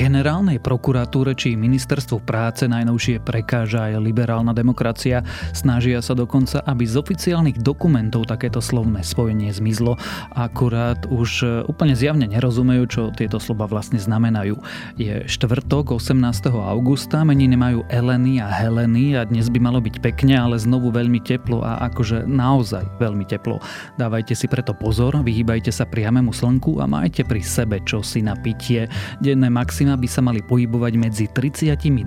Generálnej 0.00 0.64
prokuratúre 0.64 1.36
či 1.36 1.60
ministerstvu 1.60 2.24
práce 2.24 2.64
najnovšie 2.64 3.20
prekáža 3.20 3.92
aj 3.92 4.00
liberálna 4.00 4.56
demokracia. 4.56 5.20
Snažia 5.52 6.00
sa 6.00 6.16
dokonca, 6.16 6.64
aby 6.64 6.88
z 6.88 6.96
oficiálnych 6.96 7.60
dokumentov 7.60 8.24
takéto 8.24 8.64
slovné 8.64 9.04
spojenie 9.04 9.52
zmizlo. 9.52 10.00
Akurát 10.32 11.04
už 11.04 11.44
úplne 11.68 11.92
zjavne 11.92 12.24
nerozumejú, 12.32 12.84
čo 12.88 13.02
tieto 13.12 13.36
slova 13.36 13.68
vlastne 13.68 14.00
znamenajú. 14.00 14.56
Je 14.96 15.28
štvrtok 15.28 15.92
18. 15.92 16.16
augusta, 16.48 17.20
meniny 17.20 17.60
majú 17.60 17.84
Eleny 17.92 18.40
a 18.40 18.48
Heleny 18.48 19.20
a 19.20 19.28
dnes 19.28 19.52
by 19.52 19.60
malo 19.60 19.84
byť 19.84 20.00
pekne, 20.00 20.32
ale 20.32 20.56
znovu 20.56 20.88
veľmi 20.88 21.20
teplo 21.20 21.60
a 21.60 21.76
akože 21.92 22.24
naozaj 22.24 22.88
veľmi 22.96 23.28
teplo. 23.28 23.60
Dávajte 24.00 24.32
si 24.32 24.48
preto 24.48 24.72
pozor, 24.72 25.20
vyhýbajte 25.20 25.68
sa 25.68 25.84
priamému 25.84 26.32
slnku 26.32 26.80
a 26.80 26.88
majte 26.88 27.20
pri 27.20 27.44
sebe 27.44 27.84
čosi 27.84 28.24
na 28.24 28.32
pitie. 28.32 28.88
Denné 29.20 29.52
maximum 29.52 29.89
maxima 29.90 30.06
by 30.06 30.08
sa 30.08 30.22
mali 30.22 30.40
pohybovať 30.46 30.92
medzi 30.94 31.26
32 31.26 32.06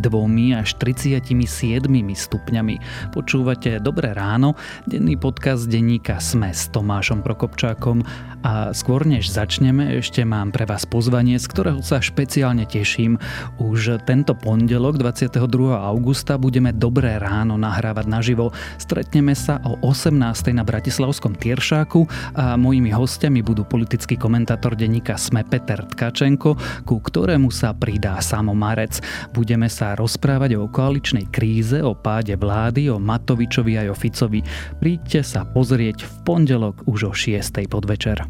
až 0.55 0.69
37 0.79 1.83
stupňami. 2.15 2.75
Počúvate 3.11 3.83
Dobré 3.83 4.15
ráno, 4.15 4.55
denný 4.87 5.19
podcast 5.19 5.67
denníka 5.67 6.23
Sme 6.23 6.55
s 6.55 6.71
Tomášom 6.71 7.19
Prokopčákom 7.19 8.07
a 8.43 8.71
skôr 8.71 9.03
než 9.03 9.31
začneme, 9.31 9.99
ešte 9.99 10.23
mám 10.23 10.55
pre 10.55 10.63
vás 10.63 10.87
pozvanie, 10.87 11.35
z 11.39 11.47
ktorého 11.47 11.79
sa 11.83 11.99
špeciálne 11.99 12.63
teším. 12.63 13.19
Už 13.59 14.03
tento 14.07 14.31
pondelok 14.35 14.99
22. 14.99 15.43
augusta 15.75 16.39
budeme 16.39 16.71
Dobré 16.71 17.19
ráno 17.19 17.59
nahrávať 17.59 18.05
naživo. 18.07 18.55
Stretneme 18.79 19.35
sa 19.35 19.59
o 19.63 19.75
18. 19.83 20.15
na 20.55 20.63
Bratislavskom 20.63 21.35
Tieršáku 21.35 22.07
a 22.35 22.55
mojimi 22.55 22.95
hostiami 22.95 23.43
budú 23.43 23.67
politický 23.67 24.15
komentátor 24.15 24.75
denníka 24.75 25.19
Sme 25.19 25.43
Peter 25.43 25.83
Tkačenko, 25.83 26.55
ku 26.87 26.95
ktorému 27.03 27.51
sa 27.51 27.72
sa 27.73 27.81
pridá 27.81 28.21
Samo 28.21 28.53
Marec. 28.53 29.01
Budeme 29.33 29.65
sa 29.65 29.97
rozprávať 29.97 30.61
o 30.61 30.69
koaličnej 30.69 31.25
kríze, 31.33 31.81
o 31.81 31.97
páde 31.97 32.37
vlády, 32.37 32.93
o 32.93 33.01
Matovičovi 33.01 33.81
aj 33.81 33.87
o 33.89 33.95
Ficovi. 33.97 34.45
Príďte 34.77 35.25
sa 35.25 35.41
pozrieť 35.41 36.05
v 36.05 36.13
pondelok 36.21 36.85
už 36.85 37.09
o 37.09 37.13
6. 37.17 37.65
podvečer. 37.65 38.21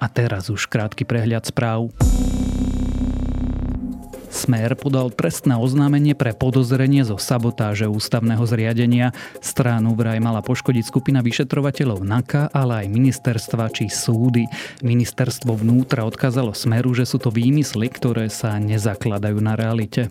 A 0.00 0.06
teraz 0.10 0.50
už 0.50 0.66
krátky 0.66 1.06
prehľad 1.06 1.46
správ. 1.46 1.94
Smer 4.40 4.72
podal 4.72 5.12
trestné 5.12 5.52
oznámenie 5.52 6.16
pre 6.16 6.32
podozrenie 6.32 7.04
zo 7.04 7.20
sabotáže 7.20 7.84
ústavného 7.84 8.40
zriadenia. 8.48 9.12
Stránu 9.44 9.92
vraj 9.92 10.16
mala 10.16 10.40
poškodiť 10.40 10.80
skupina 10.80 11.20
vyšetrovateľov 11.20 12.00
NAKA, 12.00 12.48
ale 12.48 12.80
aj 12.80 12.86
ministerstva 12.88 13.68
či 13.68 13.92
súdy. 13.92 14.48
Ministerstvo 14.80 15.60
vnútra 15.60 16.08
odkázalo 16.08 16.56
Smeru, 16.56 16.96
že 16.96 17.04
sú 17.04 17.20
to 17.20 17.28
výmysly, 17.28 17.92
ktoré 17.92 18.32
sa 18.32 18.56
nezakladajú 18.56 19.36
na 19.44 19.60
realite. 19.60 20.08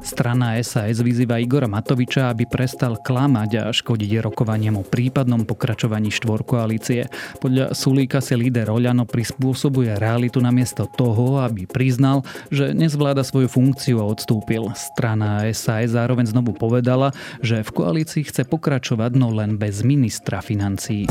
Strana 0.00 0.56
SAS 0.64 1.04
vyzýva 1.04 1.36
Igora 1.36 1.68
Matoviča, 1.68 2.32
aby 2.32 2.48
prestal 2.48 2.96
klamať 2.96 3.50
a 3.60 3.64
škodiť 3.68 4.24
rokovaniam 4.24 4.80
o 4.80 4.84
prípadnom 4.84 5.44
pokračovaní 5.44 6.08
štvorkoalície. 6.08 7.06
Podľa 7.38 7.76
Sulíka 7.76 8.24
si 8.24 8.32
líder 8.32 8.72
Oľano 8.72 9.04
prispôsobuje 9.04 10.00
realitu 10.00 10.40
namiesto 10.40 10.88
toho, 10.88 11.44
aby 11.44 11.68
priznal, 11.68 12.24
že 12.48 12.72
nezvláda 12.72 13.20
svoju 13.20 13.52
funkciu 13.52 14.00
a 14.00 14.08
odstúpil. 14.08 14.72
Strana 14.72 15.44
SAS 15.52 15.92
zároveň 15.92 16.32
znovu 16.32 16.56
povedala, 16.56 17.12
že 17.44 17.60
v 17.60 17.70
koalícii 17.70 18.24
chce 18.24 18.48
pokračovať 18.48 19.12
no 19.20 19.28
len 19.28 19.60
bez 19.60 19.84
ministra 19.84 20.40
financií. 20.40 21.04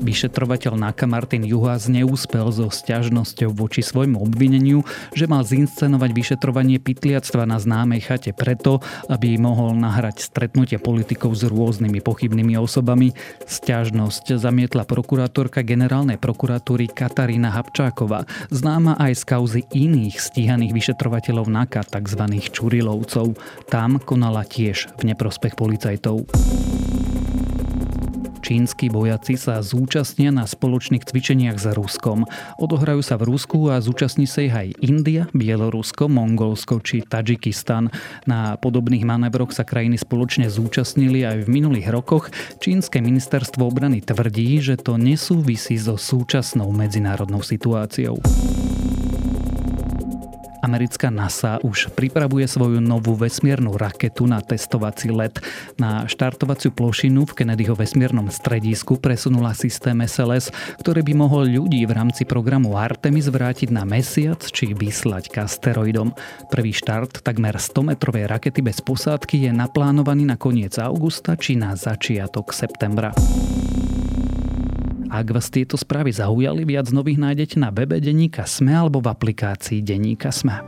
Vyšetrovateľ 0.00 0.80
Naka 0.80 1.04
Martin 1.04 1.44
Juhas 1.44 1.84
neúspel 1.84 2.48
so 2.48 2.72
sťažnosťou 2.72 3.52
voči 3.52 3.84
svojmu 3.84 4.16
obvineniu, 4.16 4.80
že 5.12 5.28
mal 5.28 5.44
zinscenovať 5.44 6.10
vyšetrovanie 6.16 6.80
pytliactva 6.80 7.44
na 7.44 7.60
známej 7.60 8.08
chate 8.08 8.32
preto, 8.32 8.80
aby 9.12 9.36
mohol 9.36 9.76
nahrať 9.76 10.24
stretnutie 10.24 10.80
politikov 10.80 11.36
s 11.36 11.44
rôznymi 11.44 12.00
pochybnými 12.00 12.56
osobami. 12.56 13.12
Sťažnosť 13.44 14.40
zamietla 14.40 14.88
prokurátorka 14.88 15.60
generálnej 15.60 16.16
prokuratúry 16.16 16.88
Katarína 16.88 17.52
Habčáková, 17.52 18.24
známa 18.48 18.96
aj 18.96 19.20
z 19.20 19.22
kauzy 19.28 19.60
iných 19.68 20.16
stíhaných 20.16 20.72
vyšetrovateľov 20.72 21.44
NAKA, 21.52 21.84
tzv. 21.84 22.24
Čurilovcov. 22.48 23.36
Tam 23.68 24.00
konala 24.00 24.48
tiež 24.48 24.96
v 24.96 25.12
neprospech 25.12 25.60
policajtov. 25.60 26.24
Čínsky 28.40 28.88
vojaci 28.88 29.36
sa 29.36 29.60
zúčastnia 29.60 30.32
na 30.32 30.48
spoločných 30.48 31.04
cvičeniach 31.04 31.60
s 31.60 31.70
Ruskom. 31.76 32.24
Odohrajú 32.56 33.04
sa 33.04 33.20
v 33.20 33.28
Rusku 33.36 33.68
a 33.68 33.78
zúčastní 33.84 34.24
sa 34.24 34.40
ich 34.40 34.54
aj 34.56 34.68
India, 34.80 35.28
Bielorusko, 35.36 36.08
Mongolsko 36.08 36.80
či 36.80 37.04
Tadžikistan. 37.04 37.92
Na 38.24 38.56
podobných 38.56 39.04
manévroch 39.04 39.52
sa 39.52 39.68
krajiny 39.68 40.00
spoločne 40.00 40.48
zúčastnili 40.48 41.22
aj 41.28 41.44
v 41.44 41.52
minulých 41.52 41.92
rokoch. 41.92 42.32
Čínske 42.58 43.04
ministerstvo 43.04 43.68
obrany 43.68 44.00
tvrdí, 44.00 44.56
že 44.64 44.80
to 44.80 44.96
nesúvisí 44.96 45.76
so 45.76 46.00
súčasnou 46.00 46.72
medzinárodnou 46.72 47.44
situáciou. 47.44 48.16
Americká 50.60 51.08
NASA 51.08 51.56
už 51.64 51.92
pripravuje 51.96 52.44
svoju 52.44 52.78
novú 52.80 53.16
vesmiernu 53.16 53.74
raketu 53.76 54.28
na 54.28 54.44
testovací 54.44 55.08
let. 55.08 55.40
Na 55.80 56.04
štartovaciu 56.04 56.72
plošinu 56.72 57.24
v 57.24 57.32
Kennedyho 57.32 57.72
vesmiernom 57.72 58.28
stredisku 58.28 59.00
presunula 59.00 59.56
systém 59.56 59.96
SLS, 60.04 60.52
ktorý 60.80 61.00
by 61.00 61.12
mohol 61.16 61.48
ľudí 61.48 61.84
v 61.88 61.92
rámci 61.96 62.28
programu 62.28 62.76
Artemis 62.76 63.32
vrátiť 63.32 63.72
na 63.72 63.88
mesiac 63.88 64.40
či 64.40 64.76
vyslať 64.76 65.32
k 65.32 65.44
asteroidom. 65.44 66.12
Prvý 66.52 66.76
štart 66.76 67.24
takmer 67.24 67.56
100-metrovej 67.56 68.28
rakety 68.28 68.60
bez 68.60 68.84
posádky 68.84 69.48
je 69.48 69.50
naplánovaný 69.52 70.28
na 70.28 70.36
koniec 70.36 70.76
augusta 70.76 71.34
či 71.34 71.56
na 71.56 71.72
začiatok 71.74 72.52
septembra. 72.52 73.10
Ak 75.10 75.26
vás 75.34 75.50
tieto 75.50 75.74
správy 75.74 76.14
zaujali, 76.14 76.62
viac 76.62 76.86
nových 76.94 77.18
nájdete 77.18 77.58
na 77.58 77.74
webe 77.74 77.98
Deníka 77.98 78.46
Sme 78.46 78.78
alebo 78.78 79.02
v 79.02 79.10
aplikácii 79.10 79.82
Deníka 79.82 80.30
Sme. 80.30 80.62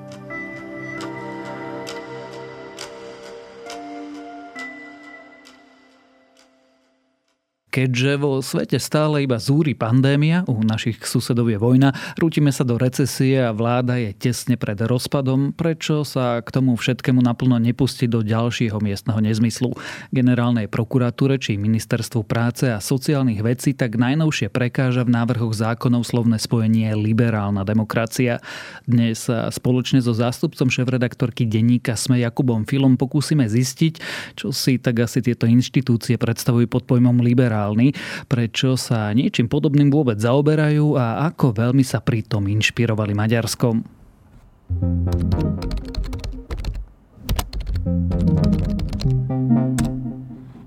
Keďže 7.72 8.20
vo 8.20 8.44
svete 8.44 8.76
stále 8.76 9.24
iba 9.24 9.40
zúri 9.40 9.72
pandémia, 9.72 10.44
u 10.44 10.60
našich 10.60 11.00
susedov 11.08 11.48
je 11.48 11.56
vojna, 11.56 11.96
rútime 12.20 12.52
sa 12.52 12.68
do 12.68 12.76
recesie 12.76 13.40
a 13.40 13.48
vláda 13.48 13.96
je 13.96 14.12
tesne 14.12 14.60
pred 14.60 14.76
rozpadom, 14.76 15.56
prečo 15.56 16.04
sa 16.04 16.44
k 16.44 16.52
tomu 16.52 16.76
všetkému 16.76 17.24
naplno 17.24 17.56
nepustiť 17.56 18.12
do 18.12 18.20
ďalšieho 18.20 18.76
miestneho 18.76 19.16
nezmyslu. 19.24 19.72
Generálnej 20.12 20.68
prokuratúre 20.68 21.40
či 21.40 21.56
ministerstvu 21.56 22.28
práce 22.28 22.68
a 22.68 22.76
sociálnych 22.76 23.40
vecí 23.40 23.72
tak 23.72 23.96
najnovšie 23.96 24.52
prekáža 24.52 25.08
v 25.08 25.16
návrhoch 25.16 25.56
zákonov 25.56 26.04
slovné 26.04 26.36
spojenie 26.36 26.92
liberálna 26.92 27.64
demokracia. 27.64 28.44
Dnes 28.84 29.32
sa 29.32 29.48
spoločne 29.48 30.04
so 30.04 30.12
zástupcom 30.12 30.68
šéf-redaktorky 30.68 31.48
denníka 31.48 31.96
Sme 31.96 32.20
Jakubom 32.20 32.68
Filom 32.68 33.00
pokúsime 33.00 33.48
zistiť, 33.48 33.96
čo 34.36 34.52
si 34.52 34.76
tak 34.76 35.08
asi 35.08 35.24
tieto 35.24 35.48
inštitúcie 35.48 36.20
predstavujú 36.20 36.68
pod 36.68 36.84
pojmom 36.84 37.24
liberál 37.24 37.61
liberálni, 37.62 37.94
prečo 38.26 38.74
sa 38.74 39.14
niečím 39.14 39.46
podobným 39.46 39.90
vôbec 39.90 40.18
zaoberajú 40.18 40.98
a 40.98 41.30
ako 41.30 41.54
veľmi 41.54 41.86
sa 41.86 42.02
pritom 42.02 42.50
inšpirovali 42.50 43.14
Maďarskom. 43.14 43.76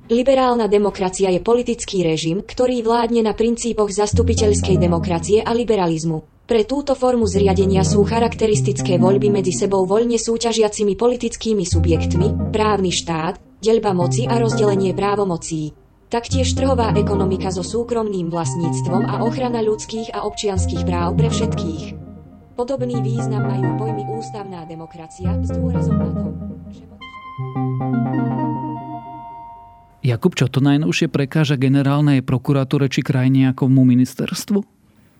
Liberálna 0.05 0.69
demokracia 0.69 1.33
je 1.33 1.41
politický 1.41 2.05
režim, 2.05 2.45
ktorý 2.45 2.85
vládne 2.85 3.25
na 3.25 3.33
princípoch 3.33 3.89
zastupiteľskej 3.89 4.77
demokracie 4.77 5.41
a 5.41 5.51
liberalizmu. 5.51 6.45
Pre 6.45 6.61
túto 6.69 6.93
formu 6.93 7.25
zriadenia 7.25 7.81
sú 7.81 8.05
charakteristické 8.05 9.01
voľby 9.01 9.33
medzi 9.33 9.49
sebou 9.49 9.89
voľne 9.89 10.21
súťažiacimi 10.21 10.93
politickými 10.93 11.65
subjektmi, 11.65 12.53
právny 12.53 12.93
štát, 12.93 13.41
deľba 13.65 13.97
moci 13.97 14.29
a 14.29 14.37
rozdelenie 14.37 14.93
právomocí. 14.93 15.84
Taktiež 16.05 16.53
trhová 16.53 16.93
ekonomika 16.93 17.49
so 17.49 17.65
súkromným 17.65 18.29
vlastníctvom 18.29 19.09
a 19.09 19.25
ochrana 19.25 19.65
ľudských 19.65 20.13
a 20.13 20.21
občianských 20.29 20.85
práv 20.85 21.17
pre 21.17 21.33
všetkých. 21.33 21.97
Podobný 22.53 23.01
význam 23.01 23.49
majú 23.49 23.73
pojmy 23.81 24.05
ústavná 24.13 24.69
demokracia 24.69 25.33
s 25.41 25.49
dôrazom 25.49 25.97
na 25.97 26.09
to, 26.13 26.27
že... 26.69 26.85
Jakub, 30.05 30.37
čo 30.37 30.45
to 30.45 30.61
najnovšie 30.61 31.09
prekáža 31.09 31.57
generálnej 31.57 32.21
prokuratúre 32.21 32.85
či 32.85 33.01
krajine 33.01 33.49
ako 33.49 33.65
mu 33.65 33.81
ministerstvu? 33.81 34.61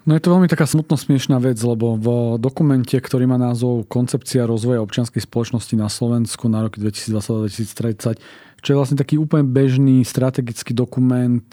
No 0.06 0.14
je 0.14 0.22
to 0.22 0.38
veľmi 0.38 0.46
taká 0.46 0.70
smutno 0.70 1.02
smiešná 1.02 1.42
vec, 1.42 1.58
lebo 1.66 1.98
v 1.98 2.38
dokumente, 2.38 2.94
ktorý 2.94 3.26
má 3.26 3.42
názov 3.42 3.90
Koncepcia 3.90 4.46
rozvoja 4.46 4.86
občianskej 4.86 5.26
spoločnosti 5.26 5.74
na 5.74 5.90
Slovensku 5.90 6.46
na 6.46 6.62
roky 6.62 6.78
2020-2030, 6.78 8.22
čo 8.66 8.74
je 8.74 8.80
vlastne 8.82 8.98
taký 8.98 9.22
úplne 9.22 9.46
bežný 9.46 10.02
strategický 10.02 10.74
dokument 10.74 11.46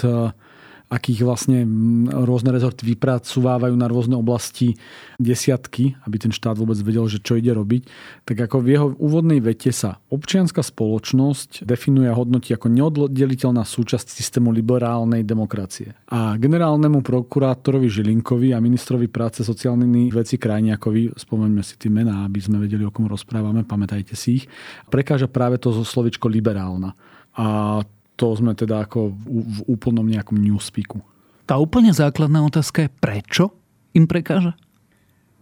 akých 0.92 1.24
vlastne 1.24 1.64
rôzne 2.12 2.52
rezorty 2.52 2.84
vypracovávajú 2.92 3.72
na 3.72 3.88
rôzne 3.88 4.12
oblasti 4.20 4.76
desiatky, 5.16 5.96
aby 6.04 6.16
ten 6.20 6.28
štát 6.28 6.60
vôbec 6.60 6.76
vedel, 6.84 7.08
že 7.08 7.24
čo 7.24 7.40
ide 7.40 7.56
robiť, 7.56 7.88
tak 8.28 8.36
ako 8.44 8.60
v 8.60 8.68
jeho 8.68 8.86
úvodnej 9.00 9.40
vete 9.40 9.72
sa 9.72 10.04
občianská 10.12 10.60
spoločnosť 10.60 11.64
definuje 11.64 12.12
a 12.12 12.18
hodnotí 12.18 12.52
ako 12.52 12.68
neoddeliteľná 12.68 13.64
súčasť 13.64 14.12
systému 14.12 14.52
liberálnej 14.52 15.24
demokracie. 15.24 15.96
A 16.12 16.36
generálnemu 16.36 17.00
prokurátorovi 17.00 17.88
Žilinkovi 17.88 18.52
a 18.52 18.60
ministrovi 18.60 19.08
práce 19.08 19.40
sociálnych 19.40 20.12
vecí 20.12 20.36
Krajniakovi, 20.36 21.16
spomeňme 21.16 21.64
si 21.64 21.80
tie 21.80 21.88
mená, 21.88 22.28
aby 22.28 22.38
sme 22.44 22.60
vedeli, 22.60 22.84
o 22.84 22.92
kom 22.92 23.08
rozprávame, 23.08 23.64
pamätajte 23.64 24.12
si 24.12 24.44
ich, 24.44 24.44
prekáža 24.92 25.24
práve 25.32 25.56
to 25.56 25.72
zo 25.72 25.88
slovičko 25.88 26.28
liberálna. 26.28 26.92
A 27.32 27.80
to 28.22 28.30
sme 28.38 28.54
teda 28.54 28.86
ako 28.86 29.10
v, 29.10 29.58
úplnom 29.66 30.06
nejakom 30.06 30.38
newspeaku. 30.38 31.02
Tá 31.42 31.58
úplne 31.58 31.90
základná 31.90 32.46
otázka 32.46 32.86
je, 32.86 32.90
prečo 33.02 33.50
im 33.98 34.06
prekáža? 34.06 34.54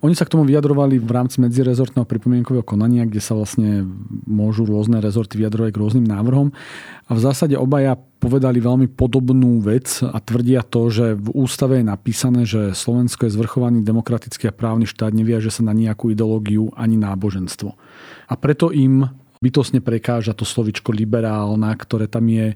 Oni 0.01 0.17
sa 0.17 0.25
k 0.25 0.33
tomu 0.33 0.49
vyjadrovali 0.49 0.97
v 0.97 1.13
rámci 1.13 1.45
medzirezortného 1.45 2.09
pripomienkového 2.09 2.65
konania, 2.65 3.05
kde 3.05 3.21
sa 3.21 3.37
vlastne 3.37 3.85
môžu 4.25 4.65
rôzne 4.65 4.97
rezorty 4.97 5.37
vyjadrovať 5.37 5.77
k 5.77 5.81
rôznym 5.85 6.09
návrhom. 6.09 6.57
A 7.05 7.11
v 7.13 7.21
zásade 7.21 7.53
obaja 7.61 8.01
povedali 8.17 8.65
veľmi 8.65 8.89
podobnú 8.97 9.61
vec 9.61 10.01
a 10.01 10.17
tvrdia 10.17 10.65
to, 10.65 10.89
že 10.89 11.21
v 11.21 11.29
ústave 11.37 11.85
je 11.85 11.87
napísané, 11.93 12.49
že 12.49 12.73
Slovensko 12.73 13.29
je 13.29 13.37
zvrchovaný 13.37 13.85
demokratický 13.85 14.49
a 14.49 14.57
právny 14.57 14.89
štát, 14.89 15.13
neviaže 15.13 15.53
sa 15.53 15.69
na 15.69 15.77
nejakú 15.77 16.09
ideológiu 16.09 16.73
ani 16.81 16.97
náboženstvo. 16.97 17.77
A 18.33 18.35
preto 18.41 18.73
im 18.73 19.05
bytosne 19.41 19.81
prekáža 19.81 20.37
to 20.37 20.45
slovičko 20.45 20.93
liberálna, 20.93 21.73
ktoré 21.73 22.05
tam 22.07 22.29
je, 22.29 22.55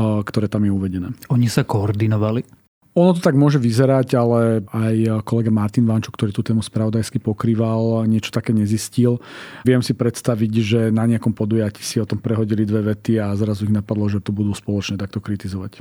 ktoré 0.00 0.48
tam 0.48 0.64
je 0.64 0.72
uvedené. 0.72 1.12
Oni 1.28 1.46
sa 1.46 1.62
koordinovali? 1.62 2.64
Ono 2.92 3.16
to 3.16 3.24
tak 3.24 3.32
môže 3.32 3.56
vyzerať, 3.56 4.20
ale 4.20 4.60
aj 4.68 5.24
kolega 5.24 5.48
Martin 5.48 5.88
Vančo, 5.88 6.12
ktorý 6.12 6.28
tú 6.28 6.44
tému 6.44 6.60
spravodajsky 6.60 7.24
pokrýval, 7.24 8.04
niečo 8.04 8.28
také 8.28 8.52
nezistil. 8.52 9.16
Viem 9.64 9.80
si 9.80 9.96
predstaviť, 9.96 10.52
že 10.60 10.80
na 10.92 11.08
nejakom 11.08 11.32
podujatí 11.32 11.80
si 11.80 11.96
o 12.00 12.08
tom 12.08 12.20
prehodili 12.20 12.68
dve 12.68 12.92
vety 12.92 13.16
a 13.16 13.32
zrazu 13.32 13.64
ich 13.64 13.72
napadlo, 13.72 14.12
že 14.12 14.20
to 14.20 14.36
budú 14.36 14.52
spoločne 14.52 15.00
takto 15.00 15.24
kritizovať. 15.24 15.80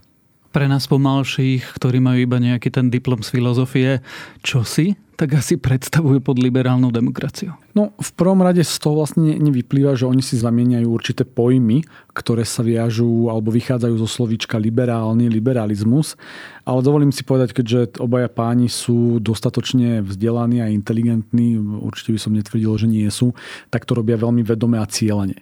Pre 0.52 0.66
nás 0.68 0.84
pomalších, 0.84 1.80
ktorí 1.80 2.04
majú 2.04 2.20
iba 2.28 2.36
nejaký 2.36 2.68
ten 2.76 2.92
diplom 2.92 3.24
z 3.24 3.40
filozofie, 3.40 3.90
čo 4.44 4.68
si 4.68 5.00
tak 5.22 5.38
asi 5.38 5.54
predstavujú 5.54 6.18
pod 6.26 6.42
liberálnou 6.42 6.90
demokraciou? 6.90 7.54
No, 7.78 7.94
v 7.94 8.12
prvom 8.18 8.42
rade 8.42 8.66
z 8.66 8.74
toho 8.82 8.98
vlastne 9.06 9.38
nevyplýva, 9.38 9.94
že 9.94 10.10
oni 10.10 10.26
si 10.26 10.34
zamieňajú 10.34 10.88
určité 10.90 11.30
pojmy, 11.30 11.86
ktoré 12.18 12.42
sa 12.42 12.66
viažú 12.66 13.30
alebo 13.30 13.54
vychádzajú 13.54 14.02
zo 14.02 14.10
slovíčka 14.10 14.58
liberálny, 14.58 15.30
liberalizmus. 15.30 16.18
Ale 16.66 16.82
dovolím 16.82 17.14
si 17.14 17.22
povedať, 17.22 17.54
keďže 17.54 18.02
obaja 18.02 18.34
páni 18.34 18.66
sú 18.66 19.22
dostatočne 19.22 20.02
vzdelaní 20.02 20.58
a 20.66 20.74
inteligentní, 20.74 21.62
určite 21.62 22.18
by 22.18 22.20
som 22.20 22.34
netvrdil, 22.34 22.74
že 22.82 22.90
nie 22.90 23.06
sú, 23.14 23.38
tak 23.70 23.86
to 23.86 23.94
robia 23.94 24.18
veľmi 24.18 24.42
vedome 24.42 24.82
a 24.82 24.90
cieľene. 24.90 25.38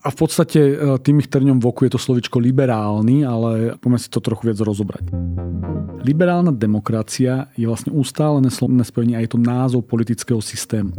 A 0.00 0.08
v 0.08 0.16
podstate 0.16 0.60
e, 0.60 0.74
tým 1.04 1.20
ich 1.20 1.28
trňom 1.28 1.60
v 1.60 1.68
oku 1.68 1.84
je 1.84 1.92
to 1.92 2.00
slovičko 2.00 2.40
liberálny, 2.40 3.20
ale 3.20 3.76
poďme 3.76 3.98
si 4.00 4.08
to 4.08 4.24
trochu 4.24 4.48
viac 4.48 4.58
rozobrať. 4.64 5.12
Liberálna 6.00 6.56
demokracia 6.56 7.52
je 7.52 7.68
vlastne 7.68 7.92
ustálené 7.92 8.48
slovné 8.48 8.80
spojenie 8.88 9.20
a 9.20 9.24
je 9.24 9.36
to 9.36 9.40
názov 9.40 9.84
politického 9.84 10.40
systému. 10.40 10.96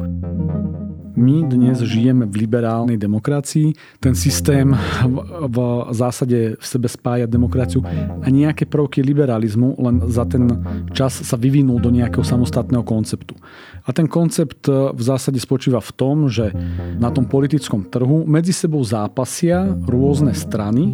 My 1.16 1.44
dnes 1.44 1.84
žijeme 1.84 2.24
v 2.24 2.48
liberálnej 2.48 2.96
demokracii. 2.96 3.76
Ten 4.00 4.16
systém 4.16 4.72
v, 5.04 5.18
v 5.52 5.58
zásade 5.92 6.56
v 6.56 6.66
sebe 6.66 6.88
spája 6.88 7.28
demokraciu 7.28 7.84
a 8.22 8.28
nejaké 8.32 8.64
prvky 8.64 9.04
liberalizmu, 9.04 9.76
len 9.76 10.08
za 10.08 10.24
ten 10.24 10.48
čas 10.96 11.12
sa 11.12 11.36
vyvinul 11.36 11.84
do 11.84 11.92
nejakého 11.92 12.24
samostatného 12.24 12.88
konceptu. 12.88 13.36
A 13.82 13.90
ten 13.92 14.06
koncept 14.06 14.70
e, 14.70 14.94
v 14.94 15.02
zásade 15.02 15.42
spočíva 15.42 15.82
v 15.82 15.92
tom, 15.98 16.30
že 16.30 16.54
na 17.02 17.10
tom 17.10 17.26
politickom 17.26 17.90
trhu 17.90 18.24
medzi 18.30 18.54
sebou 18.54 18.80
zápasia 18.86 19.68
rôzne 19.90 20.38
strany, 20.38 20.94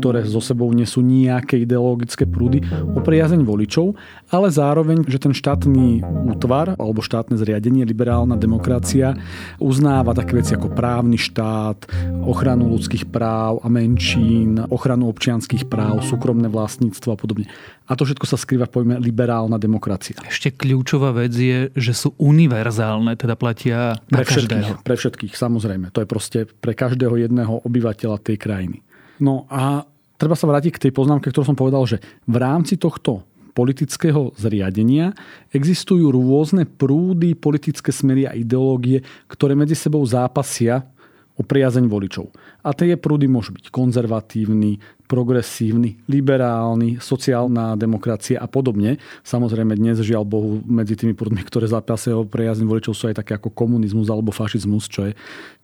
ktoré 0.00 0.24
zo 0.24 0.40
sebou 0.40 0.72
nesú 0.72 1.04
nejaké 1.04 1.60
ideologické 1.60 2.24
prúdy 2.24 2.64
o 2.96 3.04
priazeň 3.04 3.44
voličov, 3.44 3.94
ale 4.32 4.48
zároveň, 4.48 5.04
že 5.04 5.20
ten 5.20 5.36
štátny 5.36 6.00
útvar 6.32 6.74
alebo 6.80 7.04
štátne 7.04 7.36
zriadenie, 7.36 7.84
liberálna 7.84 8.40
demokracia 8.40 9.12
uznáva 9.58 10.14
také 10.16 10.38
veci 10.38 10.54
ako 10.54 10.72
právny 10.72 11.18
štát, 11.18 11.88
ochranu 12.24 12.70
ľudských 12.72 13.08
práv 13.10 13.60
a 13.60 13.68
menšín, 13.68 14.62
ochranu 14.70 15.10
občianských 15.10 15.66
práv, 15.66 16.04
súkromné 16.06 16.46
vlastníctvo 16.48 17.08
a 17.12 17.16
podobne. 17.18 17.46
A 17.90 17.98
to 17.98 18.06
všetko 18.06 18.24
sa 18.24 18.38
skrýva 18.38 18.70
v 18.70 18.74
pojme 18.78 18.94
liberálna 19.02 19.58
demokracia. 19.58 20.16
Ešte 20.24 20.54
kľúčová 20.54 21.12
vec 21.12 21.34
je, 21.34 21.68
že 21.74 21.92
sú 21.92 22.14
univerzálne, 22.16 23.18
teda 23.18 23.34
platia 23.34 23.98
na 24.08 24.22
pre 24.22 24.24
všetkých. 24.24 24.86
Pre 24.86 24.96
všetkých, 24.96 25.34
samozrejme. 25.34 25.90
To 25.92 26.00
je 26.00 26.08
proste 26.08 26.38
pre 26.62 26.72
každého 26.72 27.18
jedného 27.18 27.60
obyvateľa 27.66 28.22
tej 28.22 28.38
krajiny. 28.38 28.78
No 29.18 29.50
a 29.50 29.84
treba 30.16 30.38
sa 30.38 30.46
vrátiť 30.46 30.78
k 30.78 30.82
tej 30.88 30.92
poznámke, 30.94 31.28
ktorú 31.28 31.42
som 31.42 31.58
povedal, 31.58 31.82
že 31.84 31.98
v 32.30 32.36
rámci 32.38 32.78
tohto 32.78 33.26
politického 33.52 34.32
zriadenia 34.36 35.12
existujú 35.52 36.08
rôzne 36.12 36.64
prúdy, 36.64 37.36
politické 37.36 37.92
smery 37.92 38.24
a 38.24 38.32
ideológie, 38.32 39.04
ktoré 39.28 39.52
medzi 39.52 39.76
sebou 39.76 40.00
zápasia 40.04 40.88
o 41.32 41.40
priazeň 41.40 41.88
voličov. 41.88 42.28
A 42.60 42.76
tie 42.76 42.92
prúdy 43.00 43.24
môžu 43.24 43.56
byť 43.56 43.72
konzervatívny, 43.72 44.76
progresívny, 45.08 45.96
liberálny, 46.04 47.00
sociálna 47.00 47.76
demokracia 47.76 48.36
a 48.36 48.48
podobne. 48.48 49.00
Samozrejme 49.24 49.72
dnes, 49.76 50.00
žiaľ 50.04 50.24
Bohu, 50.28 50.60
medzi 50.64 50.96
tými 50.96 51.16
prúdmi, 51.16 51.40
ktoré 51.44 51.68
zápasia 51.68 52.16
o 52.16 52.28
priazeň 52.28 52.68
voličov 52.68 52.92
sú 52.92 53.08
aj 53.08 53.24
také 53.24 53.36
ako 53.36 53.52
komunizmus 53.52 54.12
alebo 54.12 54.32
fašizmus, 54.32 54.88
čo 54.88 55.08
je, 55.08 55.12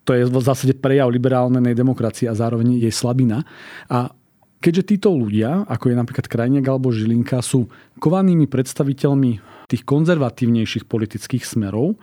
to 0.08 0.16
je 0.16 0.24
v 0.24 0.40
zásade 0.40 0.72
prejav 0.80 1.12
liberálnej 1.12 1.76
demokracie 1.76 2.28
a 2.28 2.36
zároveň 2.36 2.80
jej 2.80 2.92
slabina. 2.92 3.44
A 3.92 4.12
keďže 4.58 4.94
títo 4.94 5.14
ľudia, 5.14 5.66
ako 5.66 5.90
je 5.90 5.96
napríklad 5.96 6.26
Krajniak 6.26 6.66
alebo 6.66 6.94
Žilinka, 6.94 7.42
sú 7.42 7.66
kovanými 7.98 8.46
predstaviteľmi 8.46 9.30
tých 9.68 9.82
konzervatívnejších 9.84 10.88
politických 10.88 11.44
smerov, 11.44 11.98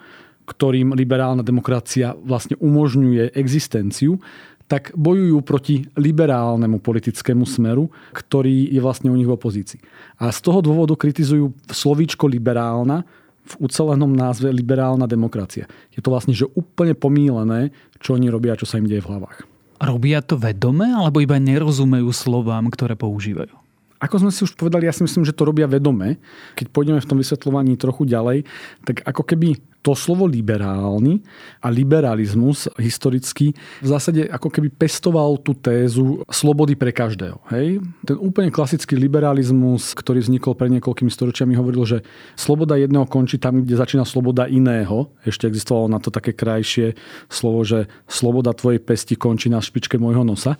ktorým 0.45 0.93
liberálna 0.93 1.41
demokracia 1.41 2.13
vlastne 2.21 2.53
umožňuje 2.61 3.33
existenciu, 3.33 4.21
tak 4.65 4.93
bojujú 4.97 5.37
proti 5.45 5.85
liberálnemu 5.93 6.81
politickému 6.81 7.45
smeru, 7.45 7.89
ktorý 8.13 8.73
je 8.73 8.81
vlastne 8.81 9.13
u 9.13 9.17
nich 9.17 9.29
v 9.29 9.37
opozícii. 9.37 9.81
A 10.17 10.33
z 10.33 10.39
toho 10.41 10.61
dôvodu 10.65 10.97
kritizujú 10.97 11.53
slovíčko 11.69 12.25
liberálna 12.25 13.05
v 13.45 13.53
ucelenom 13.61 14.09
názve 14.09 14.49
liberálna 14.49 15.05
demokracia. 15.05 15.69
Je 15.93 16.01
to 16.01 16.09
vlastne 16.09 16.33
že 16.33 16.49
úplne 16.57 16.97
pomílené, 16.97 17.69
čo 18.01 18.17
oni 18.17 18.25
robia, 18.33 18.57
čo 18.57 18.65
sa 18.65 18.81
im 18.81 18.89
deje 18.89 19.05
v 19.05 19.09
hlavách. 19.13 19.54
Robia 19.75 20.23
to 20.23 20.39
vedome, 20.39 20.87
alebo 20.87 21.19
iba 21.19 21.35
nerozumejú 21.35 22.07
slovám, 22.15 22.71
ktoré 22.71 22.95
používajú? 22.95 23.51
Ako 23.99 24.21
sme 24.21 24.31
si 24.31 24.43
už 24.43 24.55
povedali, 24.59 24.87
ja 24.87 24.95
si 24.95 25.03
myslím, 25.03 25.23
že 25.23 25.35
to 25.35 25.47
robia 25.47 25.67
vedome. 25.67 26.19
Keď 26.59 26.67
pôjdeme 26.71 26.99
v 26.99 27.09
tom 27.09 27.19
vysvetľovaní 27.19 27.79
trochu 27.79 28.07
ďalej, 28.07 28.43
tak 28.83 29.03
ako 29.07 29.23
keby 29.23 29.59
to 29.85 29.93
slovo 29.93 30.25
liberálny 30.25 31.21
a 31.61 31.69
liberalizmus 31.69 32.65
historicky 32.81 33.53
v 33.53 33.87
zásade 33.87 34.25
ako 34.25 34.49
keby 34.49 34.73
pestoval 34.73 35.37
tú 35.37 35.53
tézu 35.53 36.25
slobody 36.25 36.73
pre 36.73 36.89
každého. 36.89 37.37
Hej? 37.53 37.85
Ten 38.01 38.17
úplne 38.17 38.49
klasický 38.49 38.97
liberalizmus, 38.97 39.93
ktorý 39.93 40.25
vznikol 40.25 40.57
pred 40.57 40.73
niekoľkými 40.73 41.13
storočiami, 41.13 41.53
hovoril, 41.53 41.85
že 41.85 41.97
sloboda 42.33 42.81
jedného 42.81 43.05
končí 43.05 43.37
tam, 43.37 43.61
kde 43.61 43.77
začína 43.77 44.09
sloboda 44.09 44.49
iného. 44.49 45.13
Ešte 45.21 45.45
existovalo 45.45 45.85
na 45.85 46.01
to 46.01 46.09
také 46.09 46.33
krajšie 46.33 46.97
slovo, 47.29 47.61
že 47.61 47.85
sloboda 48.09 48.57
tvojej 48.57 48.81
pesti 48.81 49.13
končí 49.13 49.53
na 49.53 49.61
špičke 49.61 50.01
môjho 50.01 50.25
nosa. 50.25 50.57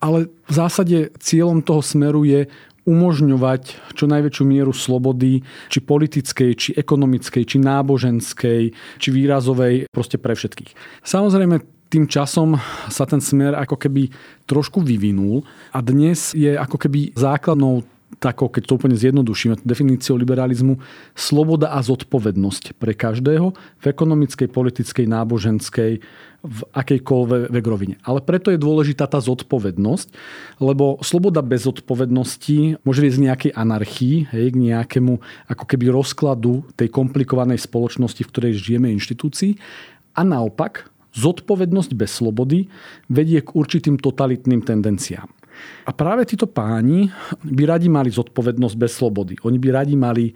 Ale 0.00 0.32
v 0.48 0.52
zásade 0.56 1.12
cieľom 1.20 1.60
toho 1.60 1.84
smeru 1.84 2.24
je 2.24 2.48
umožňovať 2.82 3.94
čo 3.94 4.04
najväčšiu 4.10 4.44
mieru 4.46 4.74
slobody, 4.74 5.42
či 5.70 5.78
politickej, 5.78 6.50
či 6.58 6.70
ekonomickej, 6.74 7.42
či 7.46 7.56
náboženskej, 7.62 8.62
či 8.98 9.08
výrazovej, 9.14 9.86
proste 9.94 10.18
pre 10.18 10.34
všetkých. 10.34 11.02
Samozrejme, 11.06 11.62
tým 11.92 12.08
časom 12.08 12.56
sa 12.88 13.04
ten 13.04 13.20
smer 13.20 13.52
ako 13.52 13.76
keby 13.76 14.08
trošku 14.48 14.80
vyvinul 14.80 15.44
a 15.76 15.84
dnes 15.84 16.32
je 16.32 16.56
ako 16.56 16.80
keby 16.80 17.12
základnou 17.12 17.84
takou, 18.18 18.48
keď 18.50 18.62
to 18.68 18.76
úplne 18.76 18.96
zjednodušíme, 18.98 19.62
definíciou 19.64 20.18
liberalizmu, 20.18 20.80
sloboda 21.16 21.72
a 21.72 21.80
zodpovednosť 21.80 22.76
pre 22.76 22.92
každého 22.92 23.54
v 23.54 23.84
ekonomickej, 23.84 24.48
politickej, 24.50 25.06
náboženskej, 25.08 25.92
v 26.42 26.60
akejkoľvek 26.74 27.64
rovine. 27.70 28.02
Ale 28.02 28.18
preto 28.18 28.50
je 28.50 28.58
dôležitá 28.58 29.06
tá 29.06 29.22
zodpovednosť, 29.22 30.10
lebo 30.58 30.98
sloboda 30.98 31.38
bez 31.38 31.70
zodpovednosti 31.70 32.82
môže 32.82 32.98
viesť 32.98 33.18
k 33.18 33.26
nejakej 33.30 33.52
anarchii, 33.54 34.16
hej, 34.34 34.46
k 34.50 34.56
nejakému 34.58 35.22
ako 35.46 35.64
keby 35.70 35.94
rozkladu 35.94 36.66
tej 36.74 36.90
komplikovanej 36.90 37.62
spoločnosti, 37.62 38.26
v 38.26 38.30
ktorej 38.34 38.58
žijeme 38.58 38.90
inštitúcií. 38.90 39.54
A 40.18 40.26
naopak, 40.26 40.90
zodpovednosť 41.14 41.94
bez 41.94 42.10
slobody 42.10 42.66
vedie 43.06 43.38
k 43.38 43.54
určitým 43.54 44.02
totalitným 44.02 44.66
tendenciám. 44.66 45.30
A 45.86 45.90
práve 45.90 46.28
títo 46.28 46.46
páni 46.46 47.10
by 47.42 47.62
radi 47.66 47.88
mali 47.90 48.08
zodpovednosť 48.12 48.76
bez 48.78 48.92
slobody. 48.94 49.34
Oni 49.46 49.58
by 49.58 49.68
radi 49.72 49.94
mali 49.98 50.30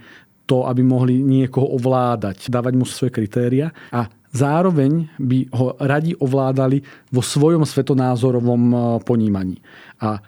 to, 0.47 0.65
aby 0.65 0.83
mohli 0.87 1.21
niekoho 1.21 1.75
ovládať, 1.75 2.47
dávať 2.49 2.73
mu 2.79 2.87
svoje 2.87 3.11
kritéria 3.11 3.75
a 3.91 4.07
zároveň 4.31 5.11
by 5.19 5.51
ho 5.51 5.75
radi 5.83 6.15
ovládali 6.15 6.83
vo 7.11 7.23
svojom 7.23 7.67
svetonázorovom 7.67 8.63
e, 8.71 8.77
ponímaní. 9.03 9.59
A 9.99 10.23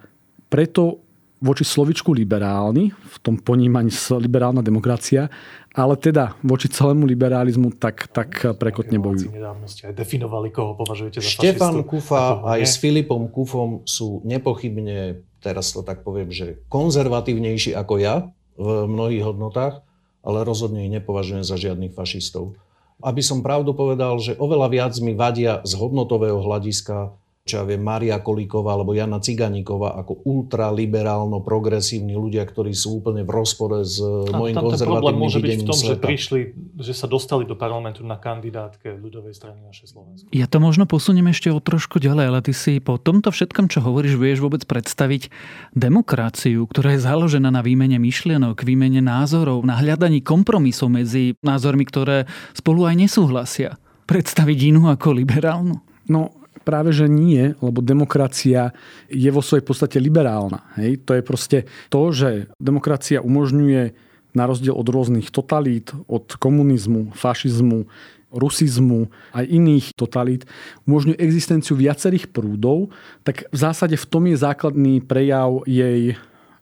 preto 0.51 1.08
voči 1.39 1.63
slovičku 1.63 2.11
liberálny, 2.11 2.91
v 2.91 3.17
tom 3.23 3.39
ponímaní 3.39 3.95
liberálna 4.19 4.63
demokracia, 4.63 5.31
ale 5.71 5.95
teda 5.95 6.35
voči 6.43 6.67
celému 6.67 7.07
liberalizmu 7.07 7.79
tak, 7.79 8.11
tak 8.11 8.59
prekotne 8.59 8.99
bojujú. 8.99 9.31
Nedávno 9.31 9.71
ste 9.71 9.91
aj 9.91 9.95
definovali, 9.95 10.51
koho 10.51 10.75
považujete 10.75 11.23
za 11.23 11.31
Štefan 11.31 11.87
Kufa 11.87 12.43
aj 12.43 12.67
s 12.67 12.75
Filipom 12.83 13.31
Kufom 13.31 13.87
sú 13.87 14.19
nepochybne, 14.27 15.23
teraz 15.39 15.71
to 15.71 15.87
tak 15.87 16.03
poviem, 16.03 16.35
že 16.35 16.59
konzervatívnejší 16.67 17.79
ako 17.79 17.95
ja 18.03 18.27
v 18.59 18.91
mnohých 18.91 19.23
hodnotách, 19.23 19.87
ale 20.27 20.43
rozhodne 20.43 20.83
ich 20.83 20.93
nepovažujem 20.99 21.47
za 21.47 21.55
žiadnych 21.55 21.95
fašistov. 21.95 22.59
Aby 22.99 23.23
som 23.23 23.47
pravdu 23.47 23.79
povedal, 23.79 24.19
že 24.19 24.35
oveľa 24.35 24.75
viac 24.75 24.93
mi 24.99 25.15
vadia 25.15 25.63
z 25.63 25.79
hodnotového 25.79 26.43
hľadiska 26.43 27.15
čo 27.49 27.59
ja 27.59 27.65
viem, 27.65 27.81
Maria 27.81 28.21
Kolíková 28.21 28.77
alebo 28.77 28.93
Jana 28.93 29.17
Ciganíková 29.25 29.97
ako 29.97 30.21
ultraliberálno 30.29 31.41
progresívni 31.41 32.13
ľudia, 32.13 32.45
ktorí 32.45 32.77
sú 32.77 33.01
úplne 33.01 33.25
v 33.25 33.31
rozpore 33.33 33.81
s 33.81 33.97
a 34.05 34.37
môjim 34.37 34.61
tam 34.61 34.69
konzervatívnym 34.69 35.01
problém 35.01 35.17
môže 35.17 35.39
byť 35.41 35.57
v 35.57 35.65
tom, 35.65 35.79
sveta. 35.79 35.89
že 35.89 35.95
prišli, 36.05 36.41
že 36.77 36.93
sa 36.93 37.09
dostali 37.09 37.49
do 37.49 37.57
parlamentu 37.57 38.05
na 38.05 38.21
kandidátke 38.21 38.93
ľudovej 39.01 39.33
strany 39.33 39.65
naše 39.65 39.89
Slovensko. 39.89 40.29
Ja 40.29 40.45
to 40.45 40.61
možno 40.61 40.85
posuniem 40.85 41.33
ešte 41.33 41.49
o 41.49 41.57
trošku 41.57 41.97
ďalej, 41.97 42.25
ale 42.29 42.41
ty 42.45 42.53
si 42.53 42.77
po 42.85 43.01
tomto 43.01 43.33
všetkom, 43.33 43.73
čo 43.73 43.81
hovoríš, 43.81 44.21
vieš 44.21 44.45
vôbec 44.45 44.69
predstaviť 44.69 45.33
demokraciu, 45.73 46.69
ktorá 46.69 46.93
je 46.95 47.01
založená 47.09 47.49
na 47.49 47.65
výmene 47.65 47.97
myšlienok, 47.97 48.61
výmene 48.61 49.01
názorov, 49.01 49.65
na 49.65 49.81
hľadaní 49.81 50.21
kompromisov 50.21 50.93
medzi 50.93 51.33
názormi, 51.41 51.89
ktoré 51.89 52.29
spolu 52.53 52.85
aj 52.85 52.95
nesúhlasia. 53.09 53.81
Predstaviť 54.05 54.59
inú 54.75 54.89
ako 54.89 55.17
liberálnu? 55.17 55.77
No, 56.09 56.33
práve 56.69 56.93
že 56.93 57.09
nie, 57.09 57.57
lebo 57.65 57.81
demokracia 57.81 58.77
je 59.09 59.33
vo 59.33 59.41
svojej 59.41 59.65
podstate 59.65 59.97
liberálna. 59.97 60.69
Hej? 60.77 61.01
To 61.09 61.17
je 61.17 61.23
proste 61.25 61.59
to, 61.89 62.13
že 62.13 62.53
demokracia 62.61 63.25
umožňuje 63.25 63.97
na 64.37 64.45
rozdiel 64.45 64.77
od 64.77 64.85
rôznych 64.85 65.33
totalít, 65.33 65.97
od 66.05 66.37
komunizmu, 66.37 67.17
fašizmu, 67.17 67.89
rusizmu 68.29 69.09
a 69.33 69.41
iných 69.41 69.97
totalít 69.97 70.45
umožňuje 70.85 71.17
existenciu 71.17 71.81
viacerých 71.81 72.29
prúdov, 72.29 72.93
tak 73.25 73.49
v 73.49 73.57
zásade 73.57 73.97
v 73.97 74.05
tom 74.05 74.29
je 74.29 74.37
základný 74.37 75.01
prejav 75.01 75.65
jej, 75.65 76.13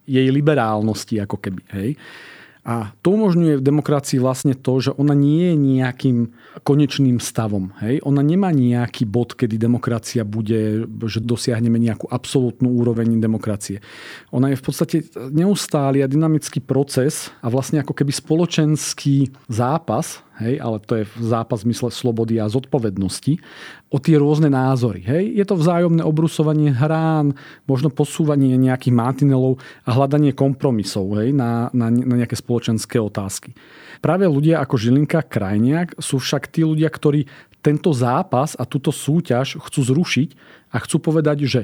jej 0.07 0.27
liberálnosti 0.31 1.19
ako 1.19 1.35
keby. 1.35 1.61
Hej? 1.75 1.89
A 2.67 2.91
to 2.99 3.15
umožňuje 3.15 3.63
v 3.63 3.65
demokracii 3.65 4.19
vlastne 4.19 4.51
to, 4.51 4.83
že 4.83 4.91
ona 4.91 5.15
nie 5.15 5.55
je 5.55 5.55
nejakým 5.55 6.17
konečným 6.67 7.23
stavom. 7.23 7.71
Hej? 7.79 8.03
Ona 8.03 8.19
nemá 8.19 8.51
nejaký 8.51 9.07
bod, 9.07 9.39
kedy 9.39 9.55
demokracia 9.55 10.27
bude, 10.27 10.83
že 11.07 11.23
dosiahneme 11.23 11.79
nejakú 11.79 12.11
absolútnu 12.11 12.67
úroveň 12.67 13.23
demokracie. 13.23 13.79
Ona 14.35 14.51
je 14.51 14.59
v 14.59 14.65
podstate 14.67 14.97
neustály 15.31 16.03
a 16.03 16.11
dynamický 16.11 16.59
proces 16.59 17.31
a 17.39 17.47
vlastne 17.47 17.79
ako 17.79 17.95
keby 17.95 18.11
spoločenský 18.11 19.31
zápas 19.47 20.26
hej, 20.41 20.61
ale 20.61 20.77
to 20.83 21.01
je 21.01 21.03
zápas 21.21 21.61
v 21.61 21.71
zmysle 21.71 21.89
slobody 21.89 22.37
a 22.37 22.49
zodpovednosti, 22.49 23.41
o 23.87 23.97
tie 23.97 24.19
rôzne 24.19 24.51
názory. 24.51 25.01
Hej. 25.01 25.23
Je 25.37 25.45
to 25.47 25.55
vzájomné 25.55 26.03
obrusovanie 26.03 26.75
hrán, 26.75 27.33
možno 27.65 27.87
posúvanie 27.87 28.59
nejakých 28.59 28.93
mantinelov 28.93 29.57
a 29.87 29.95
hľadanie 29.95 30.35
kompromisov 30.35 31.17
hej, 31.17 31.31
na, 31.31 31.71
na, 31.71 31.87
na 31.89 32.15
nejaké 32.23 32.35
spoločenské 32.35 32.99
otázky. 32.99 33.55
Práve 34.03 34.29
ľudia 34.29 34.61
ako 34.61 34.75
Žilinka 34.77 35.25
Krajniak 35.25 35.97
sú 35.97 36.21
však 36.21 36.51
tí 36.51 36.61
ľudia, 36.61 36.91
ktorí 36.91 37.25
tento 37.65 37.89
zápas 37.91 38.53
a 38.55 38.63
túto 38.63 38.93
súťaž 38.93 39.57
chcú 39.57 39.81
zrušiť 39.83 40.29
a 40.71 40.77
chcú 40.83 40.97
povedať, 41.01 41.37
že 41.49 41.61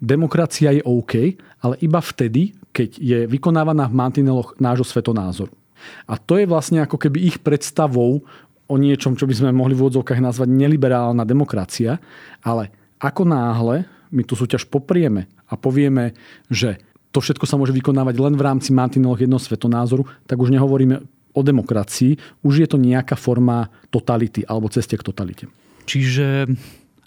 demokracia 0.00 0.72
je 0.74 0.82
OK, 0.82 1.36
ale 1.62 1.74
iba 1.84 2.00
vtedy, 2.00 2.56
keď 2.74 2.90
je 2.98 3.18
vykonávaná 3.30 3.86
v 3.86 3.98
mantineloch 3.98 4.56
nášho 4.58 4.86
svetonázoru. 4.86 5.63
A 6.06 6.14
to 6.20 6.40
je 6.40 6.46
vlastne 6.48 6.82
ako 6.82 6.96
keby 7.00 7.18
ich 7.24 7.36
predstavou 7.40 8.24
o 8.64 8.74
niečom, 8.80 9.14
čo 9.14 9.28
by 9.28 9.34
sme 9.36 9.50
mohli 9.52 9.76
v 9.76 9.84
úvodzovkách 9.84 10.20
nazvať 10.24 10.48
neliberálna 10.48 11.24
demokracia, 11.28 12.00
ale 12.40 12.72
ako 13.00 13.28
náhle 13.28 13.84
my 14.14 14.22
tú 14.24 14.38
súťaž 14.38 14.64
poprieme 14.70 15.28
a 15.50 15.54
povieme, 15.58 16.16
že 16.48 16.80
to 17.12 17.20
všetko 17.20 17.44
sa 17.46 17.60
môže 17.60 17.76
vykonávať 17.76 18.16
len 18.18 18.34
v 18.34 18.42
rámci 18.42 18.74
mantinelov 18.74 19.20
jedného 19.20 19.38
svetonázoru, 19.38 20.08
tak 20.26 20.40
už 20.40 20.50
nehovoríme 20.50 20.98
o 21.34 21.40
demokracii, 21.42 22.42
už 22.46 22.54
je 22.64 22.68
to 22.70 22.78
nejaká 22.78 23.18
forma 23.18 23.70
totality 23.90 24.46
alebo 24.46 24.70
ceste 24.70 24.94
k 24.94 25.06
totalite. 25.06 25.44
Čiže 25.84 26.48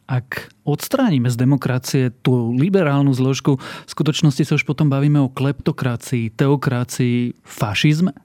ak 0.07 0.55
odstránime 0.63 1.27
z 1.27 1.35
demokracie 1.35 2.15
tú 2.23 2.55
liberálnu 2.55 3.11
zložku, 3.11 3.59
v 3.59 3.91
skutočnosti 3.91 4.43
sa 4.47 4.55
už 4.55 4.63
potom 4.63 4.87
bavíme 4.87 5.19
o 5.19 5.27
kleptokracii, 5.27 6.31
teokracii, 6.31 7.43
fašizme? 7.43 8.15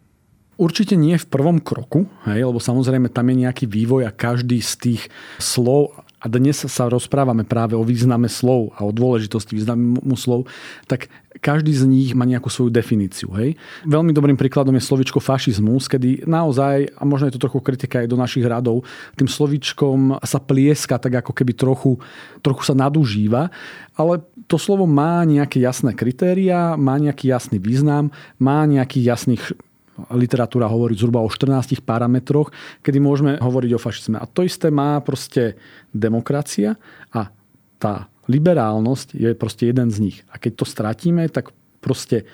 Určite 0.61 1.01
nie 1.01 1.17
v 1.17 1.27
prvom 1.27 1.59
kroku, 1.59 2.05
hej, 2.29 2.45
lebo 2.45 2.61
samozrejme 2.61 3.09
tam 3.09 3.25
je 3.33 3.37
nejaký 3.49 3.65
vývoj 3.65 4.05
a 4.05 4.13
každý 4.13 4.61
z 4.61 4.73
tých 4.77 5.03
slov 5.41 5.97
a 6.23 6.31
dnes 6.31 6.55
sa 6.55 6.87
rozprávame 6.87 7.43
práve 7.43 7.75
o 7.75 7.83
význame 7.83 8.31
slov 8.31 8.71
a 8.79 8.87
o 8.87 8.95
dôležitosti 8.95 9.59
významu 9.59 10.15
slov, 10.15 10.47
tak 10.87 11.11
každý 11.43 11.75
z 11.75 11.83
nich 11.91 12.11
má 12.15 12.23
nejakú 12.23 12.47
svoju 12.47 12.71
definíciu. 12.71 13.35
Hej. 13.35 13.59
Veľmi 13.83 14.15
dobrým 14.15 14.39
príkladom 14.39 14.79
je 14.79 14.87
slovičko 14.87 15.19
fašizmus, 15.19 15.91
kedy 15.91 16.23
naozaj, 16.23 16.95
a 16.95 17.03
možno 17.03 17.27
je 17.27 17.35
to 17.35 17.43
trochu 17.43 17.59
kritika 17.59 17.99
aj 17.99 18.07
do 18.07 18.15
našich 18.15 18.47
radov, 18.47 18.87
tým 19.19 19.27
slovičkom 19.27 20.23
sa 20.23 20.39
plieska 20.39 21.03
tak 21.03 21.27
ako 21.27 21.35
keby 21.35 21.59
trochu, 21.59 21.99
trochu 22.39 22.63
sa 22.63 22.79
nadužíva, 22.79 23.51
ale 23.99 24.23
to 24.47 24.61
slovo 24.63 24.87
má 24.87 25.27
nejaké 25.27 25.59
jasné 25.59 25.91
kritéria, 25.97 26.79
má 26.79 26.95
nejaký 27.03 27.35
jasný 27.35 27.59
význam, 27.59 28.15
má 28.39 28.63
nejaký 28.63 29.03
jasných 29.03 29.59
literatúra 30.13 30.69
hovorí 30.69 30.97
zhruba 30.97 31.21
o 31.21 31.29
14 31.29 31.85
parametroch, 31.85 32.53
kedy 32.81 32.99
môžeme 32.99 33.37
hovoriť 33.37 33.71
o 33.77 33.83
fašizme. 33.83 34.17
A 34.17 34.25
to 34.25 34.45
isté 34.45 34.73
má 34.73 34.99
proste 35.05 35.61
demokracia 35.93 36.81
a 37.13 37.29
tá 37.77 38.09
liberálnosť 38.31 39.19
je 39.19 39.31
proste 39.35 39.69
jeden 39.69 39.91
z 39.91 39.99
nich. 40.01 40.17
A 40.31 40.39
keď 40.39 40.63
to 40.63 40.65
stratíme, 40.65 41.27
tak 41.29 41.51
proste 41.83 42.25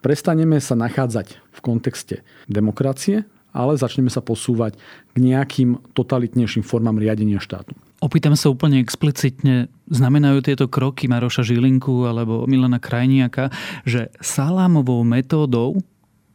prestaneme 0.00 0.58
sa 0.58 0.74
nachádzať 0.74 1.38
v 1.38 1.58
kontexte 1.60 2.24
demokracie, 2.48 3.28
ale 3.52 3.80
začneme 3.80 4.12
sa 4.12 4.24
posúvať 4.24 4.76
k 5.12 5.16
nejakým 5.18 5.94
totalitnejším 5.96 6.64
formám 6.64 7.00
riadenia 7.00 7.40
štátu. 7.40 7.74
Opýtam 7.98 8.38
sa 8.38 8.46
úplne 8.46 8.78
explicitne, 8.78 9.66
znamenajú 9.90 10.38
tieto 10.46 10.70
kroky 10.70 11.10
Maroša 11.10 11.42
Žilinku 11.42 12.06
alebo 12.06 12.46
Milana 12.46 12.78
Krajniaka, 12.78 13.50
že 13.82 14.14
salámovou 14.22 15.02
metódou 15.02 15.82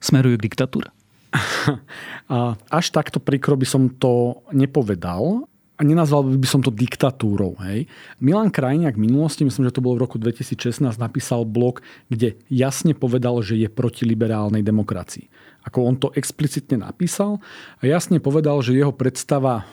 smerujú 0.03 0.36
k 0.36 0.45
diktatúre? 0.51 0.89
Až 2.77 2.86
takto 2.91 3.24
prikro 3.24 3.55
by 3.55 3.65
som 3.65 3.88
to 3.88 4.43
nepovedal 4.51 5.48
a 5.74 5.81
nenazval 5.81 6.38
by 6.38 6.45
som 6.45 6.62
to 6.62 6.69
diktatúrou. 6.69 7.57
Hej. 7.65 7.89
Milan 8.22 8.53
Krajniak 8.53 8.93
v 8.93 9.10
minulosti, 9.10 9.41
myslím, 9.41 9.65
že 9.65 9.74
to 9.74 9.81
bolo 9.81 9.98
v 9.98 10.05
roku 10.05 10.22
2016, 10.22 10.86
napísal 11.01 11.50
blog, 11.50 11.81
kde 12.13 12.38
jasne 12.45 12.93
povedal, 12.93 13.41
že 13.41 13.57
je 13.57 13.65
proti 13.74 14.05
liberálnej 14.05 14.62
demokracii. 14.62 15.25
Ako 15.65 15.88
on 15.88 15.95
to 15.98 16.13
explicitne 16.13 16.86
napísal 16.86 17.41
a 17.81 17.83
jasne 17.89 18.22
povedal, 18.22 18.62
že 18.62 18.77
jeho 18.77 18.93
predstava 18.93 19.65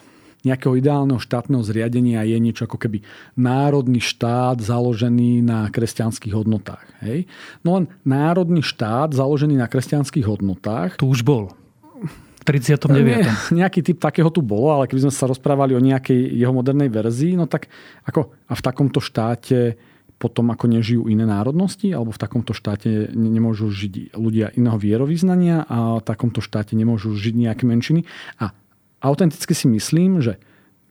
nejakého 0.44 0.76
ideálneho 0.76 1.20
štátneho 1.20 1.60
zriadenia 1.60 2.24
je 2.24 2.36
niečo 2.40 2.64
ako 2.64 2.80
keby 2.80 3.04
národný 3.36 4.00
štát 4.00 4.60
založený 4.60 5.44
na 5.44 5.68
kresťanských 5.68 6.32
hodnotách. 6.32 6.84
Hej? 7.04 7.28
No 7.60 7.76
len 7.76 7.84
národný 8.02 8.64
štát 8.64 9.12
založený 9.12 9.60
na 9.60 9.68
kresťanských 9.68 10.26
hodnotách... 10.26 10.96
Tu 10.96 11.06
už 11.08 11.20
bol. 11.24 11.52
V 12.40 12.42
39. 12.48 12.88
Nie, 13.04 13.28
nejaký 13.64 13.84
typ 13.84 14.00
takého 14.00 14.32
tu 14.32 14.40
bolo, 14.40 14.72
ale 14.72 14.88
keby 14.88 15.08
sme 15.08 15.12
sa 15.12 15.28
rozprávali 15.28 15.76
o 15.76 15.80
nejakej 15.84 16.16
jeho 16.40 16.52
modernej 16.56 16.88
verzii, 16.88 17.36
no 17.36 17.44
tak 17.44 17.68
ako 18.08 18.32
a 18.48 18.52
v 18.56 18.62
takomto 18.64 18.98
štáte 18.98 19.76
potom 20.20 20.52
ako 20.52 20.68
nežijú 20.68 21.08
iné 21.08 21.24
národnosti, 21.24 21.88
alebo 21.96 22.12
v 22.12 22.20
takomto 22.20 22.52
štáte 22.52 23.08
nemôžu 23.16 23.72
žiť 23.72 24.12
ľudia 24.12 24.52
iného 24.52 24.76
vierovýznania 24.76 25.64
a 25.64 25.96
v 25.96 26.04
takomto 26.04 26.44
štáte 26.44 26.76
nemôžu 26.76 27.16
žiť 27.16 27.34
nejaké 27.40 27.64
menšiny. 27.64 28.04
A 28.36 28.52
autenticky 29.00 29.52
si 29.56 29.66
myslím, 29.68 30.20
že 30.20 30.36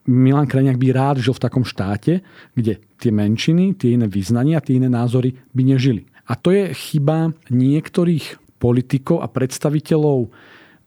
Milan 0.10 0.50
Krajniak 0.50 0.82
by 0.82 0.88
rád 0.89 1.18
žil 1.22 1.38
v 1.38 1.44
takom 1.46 1.62
štáte, 1.62 2.25
kde 2.58 2.82
tie 2.98 3.12
menšiny, 3.13 3.78
tie 3.78 3.94
iné 3.94 4.10
vyznania, 4.10 4.63
tie 4.63 4.82
iné 4.82 4.89
názory 4.89 5.38
by 5.54 5.62
nežili. 5.62 6.10
A 6.30 6.34
to 6.34 6.50
je 6.50 6.74
chyba 6.74 7.34
niektorých 7.54 8.58
politikov 8.58 9.22
a 9.22 9.30
predstaviteľov 9.30 10.30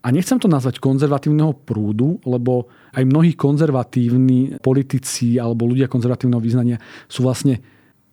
a 0.02 0.10
nechcem 0.10 0.38
to 0.42 0.50
nazvať 0.50 0.82
konzervatívneho 0.82 1.54
prúdu, 1.62 2.18
lebo 2.26 2.66
aj 2.98 3.06
mnohí 3.06 3.38
konzervatívni 3.38 4.58
politici 4.58 5.38
alebo 5.38 5.70
ľudia 5.70 5.86
konzervatívneho 5.86 6.42
význania 6.42 6.76
sú 7.06 7.22
vlastne 7.22 7.62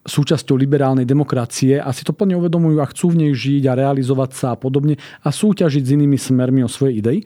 súčasťou 0.10 0.58
liberálnej 0.58 1.06
demokracie 1.06 1.78
a 1.78 1.94
si 1.94 2.02
to 2.02 2.12
plne 2.12 2.36
uvedomujú 2.42 2.82
a 2.82 2.90
chcú 2.90 3.14
v 3.14 3.20
nej 3.26 3.32
žiť 3.38 3.70
a 3.70 3.78
realizovať 3.78 4.30
sa 4.34 4.48
a 4.54 4.60
podobne 4.60 4.98
a 4.98 5.30
súťažiť 5.30 5.84
s 5.86 5.94
inými 5.94 6.18
smermi 6.18 6.66
o 6.66 6.70
svoje 6.70 7.00
idei. 7.00 7.18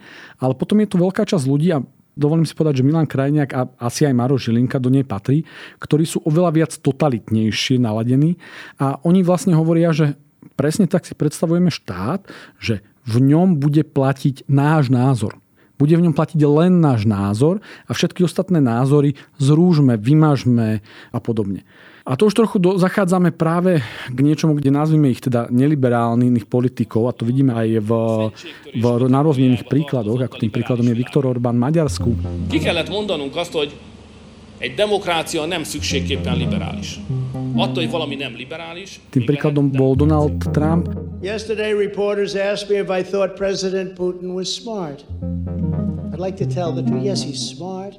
Ale 0.44 0.54
potom 0.54 0.84
je 0.84 0.92
tu 0.92 1.00
veľká 1.00 1.24
časť 1.24 1.46
ľudí 1.48 1.72
a 1.72 1.82
dovolím 2.14 2.46
si 2.46 2.54
povedať, 2.54 2.84
že 2.84 2.88
Milan 2.88 3.10
Krajniak 3.10 3.50
a 3.56 3.62
asi 3.82 4.06
aj 4.06 4.14
Maro 4.14 4.38
Žilinka 4.38 4.78
do 4.78 4.94
nej 4.94 5.08
patrí, 5.08 5.48
ktorí 5.82 6.06
sú 6.06 6.22
oveľa 6.28 6.52
viac 6.54 6.72
totalitnejšie 6.78 7.82
naladení 7.82 8.38
a 8.78 9.02
oni 9.02 9.26
vlastne 9.26 9.58
hovoria, 9.58 9.90
že 9.96 10.20
presne 10.60 10.86
tak 10.86 11.08
si 11.08 11.18
predstavujeme 11.18 11.74
štát, 11.74 12.28
že 12.62 12.86
v 13.04 13.16
ňom 13.34 13.60
bude 13.60 13.84
platiť 13.84 14.48
náš 14.48 14.88
názor. 14.88 15.43
Bude 15.80 15.98
v 15.98 16.06
ňom 16.06 16.14
platiť 16.14 16.40
len 16.46 16.80
náš 16.80 17.10
názor 17.10 17.58
a 17.90 17.92
všetky 17.92 18.22
ostatné 18.22 18.62
názory 18.62 19.18
zrúžme, 19.42 19.98
vymažme 19.98 20.86
a 21.10 21.20
podobne. 21.20 21.66
A 22.04 22.20
to 22.20 22.28
už 22.28 22.36
trochu 22.36 22.60
do, 22.60 22.76
zachádzame 22.76 23.32
práve 23.32 23.80
k 24.12 24.20
niečomu, 24.20 24.60
kde 24.60 24.76
nazvime 24.76 25.08
ich 25.08 25.24
teda 25.24 25.48
neliberálnych 25.48 26.52
politikov, 26.52 27.08
a 27.08 27.16
to 27.16 27.24
vidíme 27.24 27.56
aj 27.56 27.80
v, 27.80 27.92
v, 28.76 28.86
na 29.08 29.24
rôznych 29.24 29.64
príkladoch, 29.72 30.20
ako 30.28 30.36
tým 30.36 30.52
príkladom 30.52 30.84
je 30.84 31.00
Viktor 31.00 31.24
Orbán 31.24 31.56
Maďarsku. 31.56 32.12
Ki 32.52 32.60
kellett 32.60 32.92
mondanunk 32.92 33.32
azt, 33.40 33.56
hogy 33.56 33.72
egy 34.60 34.76
demokrácia 34.76 35.48
nem 35.48 35.64
szükségképpen 35.64 36.38
liberális. 36.38 37.00
Attól, 37.56 37.84
hogy 37.84 37.92
valami 37.92 38.16
nem 38.16 38.34
liberális... 38.36 39.00
Tým 39.10 39.26
príkladom 39.26 39.72
bol 39.72 39.96
Donald 39.96 40.42
Trump. 40.52 40.90
Yesterday 41.22 41.74
reporters 41.74 42.34
asked 42.36 42.70
me 42.70 42.82
if 42.82 42.90
I 42.90 43.02
thought 43.06 43.38
President 43.38 43.94
Putin 43.94 44.34
was 44.34 44.50
smart. 44.50 45.06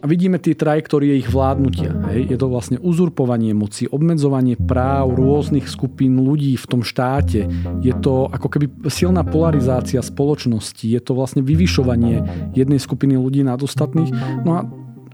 A 0.00 0.06
vidíme 0.06 0.38
tie 0.38 0.54
trajektórie 0.54 1.18
ich 1.18 1.26
vládnutia. 1.26 1.90
Hej. 2.14 2.30
Je 2.30 2.38
to 2.38 2.46
vlastne 2.46 2.78
uzurpovanie 2.78 3.50
moci, 3.58 3.90
obmedzovanie 3.90 4.54
práv 4.54 5.18
rôznych 5.18 5.66
skupín 5.66 6.23
ľudí 6.23 6.54
v 6.54 6.66
tom 6.70 6.87
štáte. 6.87 7.50
Je 7.82 7.94
to 7.99 8.30
ako 8.30 8.46
keby 8.46 8.70
silná 8.87 9.26
polarizácia 9.26 9.99
spoločnosti. 9.99 10.87
Je 10.87 11.02
to 11.02 11.18
vlastne 11.18 11.42
vyvyšovanie 11.42 12.23
jednej 12.54 12.78
skupiny 12.78 13.18
ľudí 13.18 13.42
nad 13.42 13.58
ostatných. 13.58 14.14
No 14.46 14.50
a 14.56 14.61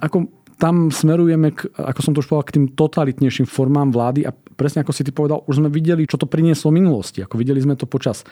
ako 0.01 0.29
tam 0.61 0.93
smerujeme, 0.93 1.57
k, 1.57 1.73
ako 1.73 2.01
som 2.05 2.13
to 2.13 2.21
už 2.21 2.29
povedal, 2.29 2.47
k 2.47 2.57
tým 2.61 2.67
totalitnejším 2.77 3.49
formám 3.49 3.89
vlády 3.89 4.29
a 4.29 4.31
presne 4.31 4.85
ako 4.85 4.93
si 4.93 5.03
ty 5.03 5.11
povedal, 5.11 5.41
už 5.49 5.65
sme 5.65 5.73
videli, 5.73 6.05
čo 6.05 6.21
to 6.21 6.29
prinieslo 6.29 6.69
minulosti. 6.69 7.25
Ako 7.25 7.41
videli 7.41 7.65
sme 7.65 7.81
to 7.81 7.89
počas 7.89 8.29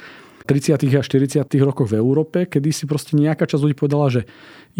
30. 0.49 0.80
a 0.97 1.02
40. 1.04 1.44
rokoch 1.61 1.92
v 1.92 2.00
Európe, 2.00 2.49
kedy 2.49 2.73
si 2.73 2.85
proste 2.88 3.20
nejaká 3.20 3.44
časť 3.44 3.61
ľudí 3.68 3.76
povedala, 3.76 4.08
že 4.08 4.23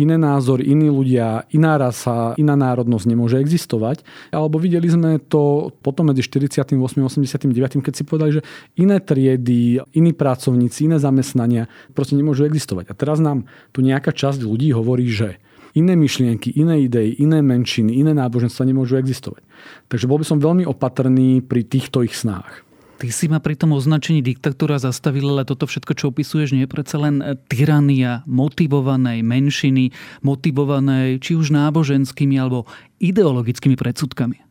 iné 0.01 0.17
názory, 0.17 0.65
iní 0.65 0.89
ľudia, 0.89 1.45
iná 1.53 1.77
rasa, 1.77 2.33
iná 2.41 2.57
národnosť 2.57 3.05
nemôže 3.05 3.37
existovať. 3.37 4.01
Alebo 4.33 4.57
videli 4.57 4.89
sme 4.89 5.21
to 5.21 5.69
potom 5.85 6.09
medzi 6.09 6.25
48. 6.25 6.73
a 6.73 7.09
89. 7.09 7.85
keď 7.85 7.95
si 7.97 8.05
povedali, 8.09 8.41
že 8.41 8.43
iné 8.81 8.97
triedy, 9.01 9.85
iní 9.93 10.13
pracovníci, 10.17 10.89
iné 10.89 10.97
zamestnania 10.97 11.69
proste 11.93 12.17
nemôžu 12.17 12.49
existovať. 12.49 12.89
A 12.89 12.97
teraz 12.97 13.21
nám 13.21 13.45
tu 13.77 13.85
nejaká 13.85 14.17
časť 14.17 14.41
ľudí 14.41 14.73
hovorí, 14.73 15.05
že 15.05 15.37
iné 15.79 15.95
myšlienky, 15.95 16.51
iné 16.59 16.83
idei, 16.83 17.15
iné 17.15 17.39
menšiny, 17.39 17.95
iné 17.95 18.11
náboženstva 18.19 18.67
nemôžu 18.67 18.99
existovať. 18.99 19.47
Takže 19.87 20.11
bol 20.11 20.19
by 20.19 20.27
som 20.27 20.43
veľmi 20.43 20.67
opatrný 20.67 21.39
pri 21.47 21.63
týchto 21.63 22.03
ich 22.03 22.19
snách. 22.19 22.67
Ty 22.99 23.15
si 23.15 23.31
ma 23.31 23.39
pri 23.39 23.55
tom 23.55 23.79
označení 23.79 24.27
diktatúra 24.27 24.83
zastavil, 24.83 25.31
ale 25.31 25.47
toto 25.47 25.71
všetko, 25.71 25.93
čo 25.95 26.11
opisuješ, 26.11 26.51
nie 26.51 26.67
je 26.67 26.75
predsa 26.75 26.99
len 26.99 27.23
e, 27.23 27.39
tyrania 27.47 28.27
motivovanej 28.27 29.23
menšiny, 29.23 29.95
motivovanej 30.27 31.23
či 31.23 31.39
už 31.39 31.55
náboženskými 31.55 32.35
alebo 32.35 32.67
ideologickými 32.99 33.79
predsudkami. 33.79 34.48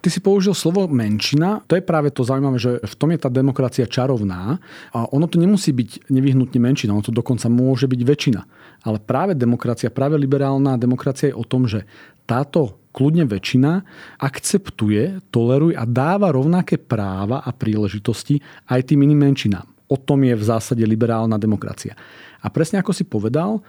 Ty 0.00 0.08
si 0.08 0.24
použil 0.24 0.56
slovo 0.56 0.88
menšina. 0.88 1.60
To 1.68 1.76
je 1.76 1.84
práve 1.84 2.08
to 2.08 2.24
zaujímavé, 2.24 2.56
že 2.56 2.80
v 2.80 2.94
tom 2.96 3.12
je 3.12 3.20
tá 3.20 3.28
demokracia 3.28 3.84
čarovná. 3.84 4.56
A 4.96 4.98
ono 5.12 5.28
to 5.28 5.36
nemusí 5.36 5.76
byť 5.76 6.08
nevyhnutne 6.08 6.56
menšina, 6.56 6.96
ono 6.96 7.04
to 7.04 7.12
dokonca 7.12 7.52
môže 7.52 7.84
byť 7.84 8.00
väčšina. 8.00 8.40
Ale 8.88 8.96
práve 8.96 9.36
demokracia, 9.36 9.92
práve 9.92 10.16
liberálna 10.16 10.80
demokracia 10.80 11.28
je 11.28 11.36
o 11.36 11.44
tom, 11.44 11.68
že 11.68 11.84
táto 12.24 12.80
kľudne 12.96 13.28
väčšina 13.28 13.84
akceptuje, 14.24 15.20
toleruje 15.28 15.76
a 15.76 15.84
dáva 15.84 16.32
rovnaké 16.32 16.80
práva 16.80 17.44
a 17.44 17.52
príležitosti 17.52 18.40
aj 18.72 18.88
tým 18.88 19.04
iným 19.04 19.30
menšinám. 19.30 19.68
O 19.90 20.00
tom 20.00 20.24
je 20.24 20.32
v 20.32 20.44
zásade 20.48 20.80
liberálna 20.86 21.36
demokracia. 21.36 21.92
A 22.40 22.48
presne 22.48 22.80
ako 22.80 22.96
si 22.96 23.04
povedal, 23.04 23.60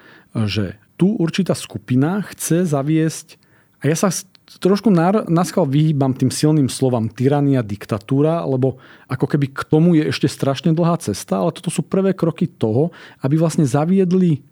že 0.48 0.80
tu 0.96 1.12
určitá 1.20 1.58
skupina 1.58 2.24
chce 2.24 2.64
zaviesť, 2.72 3.42
a 3.82 3.90
ja 3.90 3.98
sa 3.98 4.14
trošku 4.60 4.92
naskal 5.30 5.70
vyhýbam 5.70 6.12
tým 6.12 6.34
silným 6.34 6.68
slovám 6.68 7.08
tyrania, 7.08 7.64
diktatúra, 7.64 8.44
lebo 8.44 8.82
ako 9.08 9.26
keby 9.30 9.54
k 9.54 9.62
tomu 9.64 9.96
je 9.96 10.10
ešte 10.10 10.28
strašne 10.28 10.76
dlhá 10.76 11.00
cesta, 11.00 11.40
ale 11.40 11.56
toto 11.56 11.72
sú 11.72 11.86
prvé 11.86 12.12
kroky 12.12 12.50
toho, 12.50 12.92
aby 13.24 13.40
vlastne 13.40 13.64
zaviedli 13.64 14.44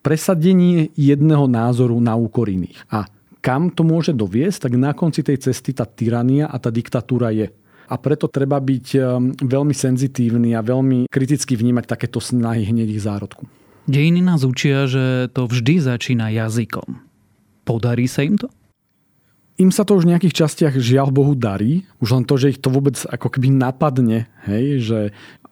presadenie 0.00 0.90
jedného 0.96 1.44
názoru 1.50 1.98
na 2.00 2.16
úkor 2.16 2.48
iných. 2.48 2.88
A 2.88 3.06
kam 3.42 3.74
to 3.74 3.82
môže 3.82 4.14
doviesť, 4.14 4.70
tak 4.70 4.72
na 4.78 4.94
konci 4.94 5.26
tej 5.26 5.42
cesty 5.42 5.74
tá 5.74 5.84
tyrania 5.84 6.46
a 6.46 6.56
tá 6.56 6.70
diktatúra 6.70 7.34
je. 7.34 7.50
A 7.90 7.94
preto 7.98 8.30
treba 8.30 8.56
byť 8.56 8.86
um, 8.96 9.34
veľmi 9.36 9.74
senzitívny 9.74 10.54
a 10.56 10.64
veľmi 10.64 11.10
kriticky 11.10 11.58
vnímať 11.58 11.84
takéto 11.84 12.22
snahy 12.22 12.64
hneď 12.64 12.88
ich 12.88 13.02
zárodku. 13.04 13.44
Dejiny 13.90 14.22
nás 14.22 14.46
učia, 14.46 14.86
že 14.86 15.26
to 15.34 15.50
vždy 15.50 15.82
začína 15.82 16.30
jazykom. 16.30 17.02
Podarí 17.66 18.06
sa 18.06 18.22
im 18.22 18.38
to? 18.38 18.46
Im 19.62 19.70
sa 19.70 19.86
to 19.86 19.94
už 19.94 20.10
v 20.10 20.18
nejakých 20.18 20.42
častiach 20.42 20.74
žiaľ 20.74 21.14
Bohu 21.14 21.38
darí. 21.38 21.86
Už 22.02 22.18
len 22.18 22.26
to, 22.26 22.34
že 22.34 22.50
ich 22.50 22.58
to 22.58 22.66
vôbec 22.66 22.98
ako 23.06 23.30
keby 23.30 23.54
napadne, 23.54 24.26
hej, 24.42 24.82
že 24.82 24.98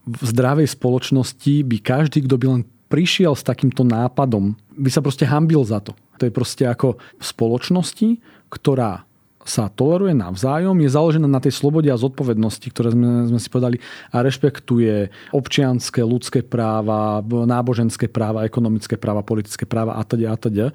v 0.03 0.23
zdravej 0.27 0.66
spoločnosti 0.66 1.62
by 1.62 1.77
každý, 1.79 2.27
kto 2.27 2.35
by 2.35 2.46
len 2.51 2.62
prišiel 2.90 3.38
s 3.38 3.46
takýmto 3.46 3.87
nápadom, 3.87 4.59
by 4.75 4.90
sa 4.90 4.99
proste 4.99 5.31
hambil 5.31 5.62
za 5.62 5.79
to. 5.79 5.94
To 6.18 6.27
je 6.27 6.35
proste 6.35 6.66
ako 6.66 6.99
v 6.99 7.25
spoločnosti, 7.25 8.09
ktorá 8.51 9.07
sa 9.46 9.70
toleruje 9.73 10.12
navzájom, 10.12 10.75
je 10.83 10.90
založená 10.90 11.25
na 11.31 11.40
tej 11.40 11.55
slobode 11.55 11.88
a 11.88 11.96
zodpovednosti, 11.96 12.66
ktoré 12.66 12.92
sme, 12.92 13.31
sme 13.31 13.40
si 13.40 13.49
povedali, 13.49 13.77
a 14.12 14.20
rešpektuje 14.20 15.09
občianské, 15.33 16.05
ľudské 16.05 16.44
práva, 16.44 17.23
náboženské 17.25 18.11
práva, 18.11 18.44
ekonomické 18.44 19.01
práva, 19.01 19.25
politické 19.25 19.64
práva 19.64 19.96
a 19.96 20.03
teda 20.03 20.35
a 20.35 20.37
teda. 20.37 20.66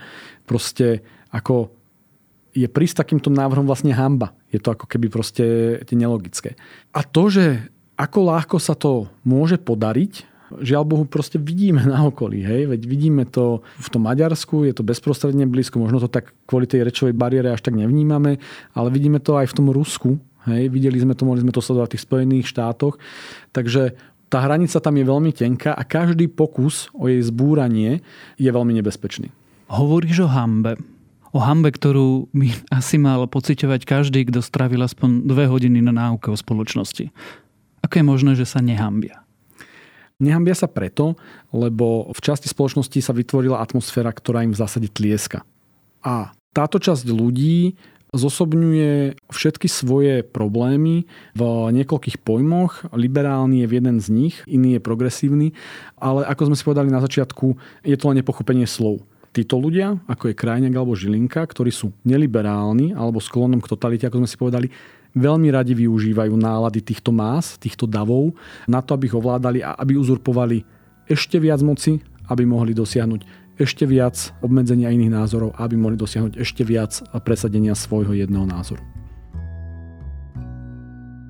Proste 0.47 1.05
ako 1.29 1.84
je 2.55 2.67
prísť 2.71 3.03
takýmto 3.03 3.27
návrhom 3.27 3.67
vlastne 3.67 3.91
hamba. 3.91 4.31
Je 4.47 4.63
to 4.63 4.71
ako 4.71 4.87
keby 4.87 5.11
proste 5.11 5.43
nelogické. 5.91 6.55
A 6.95 7.03
to, 7.03 7.27
že 7.27 7.67
ako 7.99 8.19
ľahko 8.31 8.57
sa 8.63 8.79
to 8.79 9.11
môže 9.27 9.59
podariť, 9.59 10.23
žiaľ 10.63 10.83
Bohu 10.87 11.03
proste 11.03 11.35
vidíme 11.35 11.83
na 11.83 12.07
okolí. 12.07 12.39
Hej? 12.47 12.71
Veď 12.71 12.81
vidíme 12.87 13.23
to 13.27 13.59
v 13.75 13.87
tom 13.91 14.07
Maďarsku, 14.07 14.63
je 14.63 14.73
to 14.75 14.87
bezprostredne 14.87 15.43
blízko, 15.51 15.83
možno 15.83 15.99
to 15.99 16.07
tak 16.07 16.31
kvôli 16.47 16.63
tej 16.63 16.87
rečovej 16.87 17.11
bariére 17.11 17.51
až 17.51 17.59
tak 17.59 17.75
nevnímame, 17.75 18.39
ale 18.71 18.87
vidíme 18.87 19.19
to 19.19 19.35
aj 19.35 19.51
v 19.51 19.55
tom 19.57 19.67
Rusku. 19.75 20.15
Hej? 20.47 20.71
Videli 20.71 20.95
sme 21.01 21.17
to, 21.17 21.27
mohli 21.27 21.43
sme 21.43 21.51
to 21.51 21.59
sledovať 21.59 21.87
v 21.91 21.93
tých 21.97 22.05
Spojených 22.07 22.45
štátoch. 22.47 22.95
Takže 23.51 23.99
tá 24.31 24.39
hranica 24.43 24.79
tam 24.79 24.95
je 24.95 25.05
veľmi 25.05 25.31
tenká 25.35 25.75
a 25.75 25.83
každý 25.83 26.31
pokus 26.31 26.87
o 26.95 27.11
jej 27.11 27.19
zbúranie 27.19 27.99
je 28.39 28.49
veľmi 28.49 28.75
nebezpečný. 28.79 29.31
Hovoríš 29.71 30.23
o 30.23 30.29
hambe. 30.29 30.94
O 31.35 31.43
hambe, 31.43 31.67
ktorú 31.67 32.31
by 32.31 32.47
asi 32.79 32.95
mal 32.95 33.27
pociťovať 33.27 33.83
každý, 33.83 34.23
kto 34.31 34.39
strávil 34.39 34.79
aspoň 34.79 35.27
dve 35.27 35.51
hodiny 35.51 35.83
na 35.83 35.91
náuke 35.91 36.31
o 36.31 36.39
spoločnosti. 36.39 37.11
Ako 37.83 37.93
je 37.99 38.05
možné, 38.07 38.31
že 38.39 38.47
sa 38.47 38.63
nehambia? 38.63 39.27
Nehambia 40.15 40.55
sa 40.55 40.71
preto, 40.71 41.19
lebo 41.51 42.07
v 42.15 42.19
časti 42.23 42.47
spoločnosti 42.47 43.03
sa 43.03 43.11
vytvorila 43.11 43.59
atmosféra, 43.59 44.15
ktorá 44.15 44.47
im 44.47 44.55
v 44.55 44.61
zásade 44.63 44.87
tlieska. 44.87 45.43
A 46.07 46.31
táto 46.55 46.79
časť 46.79 47.03
ľudí 47.11 47.75
zosobňuje 48.15 49.19
všetky 49.27 49.67
svoje 49.67 50.23
problémy 50.23 51.03
v 51.35 51.41
niekoľkých 51.75 52.23
pojmoch. 52.23 52.87
Liberálny 52.95 53.67
je 53.67 53.67
jeden 53.67 53.97
z 53.99 54.07
nich, 54.07 54.35
iný 54.47 54.79
je 54.79 54.81
progresívny, 54.87 55.51
ale 55.99 56.23
ako 56.23 56.47
sme 56.47 56.55
si 56.55 56.63
povedali 56.63 56.87
na 56.87 57.03
začiatku, 57.03 57.59
je 57.83 57.95
to 57.99 58.07
len 58.07 58.23
nepochopenie 58.23 58.63
slov. 58.63 59.03
Títo 59.35 59.59
ľudia, 59.59 59.99
ako 60.07 60.31
je 60.31 60.39
Krajňák 60.39 60.71
alebo 60.71 60.95
Žilinka, 60.95 61.43
ktorí 61.43 61.67
sú 61.67 61.91
neliberálni 62.07 62.95
alebo 62.95 63.19
sklonom 63.19 63.59
k 63.59 63.67
totalite, 63.67 64.07
ako 64.07 64.23
sme 64.23 64.29
si 64.31 64.39
povedali, 64.39 64.67
veľmi 65.11 65.51
radi 65.51 65.75
využívajú 65.75 66.31
nálady 66.31 66.79
týchto 66.79 67.11
más, 67.11 67.59
týchto 67.59 67.83
davov, 67.83 68.31
na 68.63 68.79
to, 68.79 68.95
aby 68.95 69.11
ich 69.11 69.15
ovládali 69.15 69.59
a 69.59 69.75
aby 69.75 69.99
uzurpovali 69.99 70.63
ešte 71.11 71.35
viac 71.43 71.59
moci, 71.59 71.99
aby 72.31 72.47
mohli 72.47 72.71
dosiahnuť 72.71 73.43
ešte 73.55 73.87
viac 73.87 74.35
obmedzenia 74.43 74.91
iných 74.91 75.15
názorov, 75.15 75.55
aby 75.55 75.79
mohli 75.79 75.95
dosiahnuť 75.95 76.35
ešte 76.39 76.67
viac 76.67 76.99
presadenia 77.23 77.71
svojho 77.71 78.11
jedného 78.11 78.43
názoru. 78.43 78.94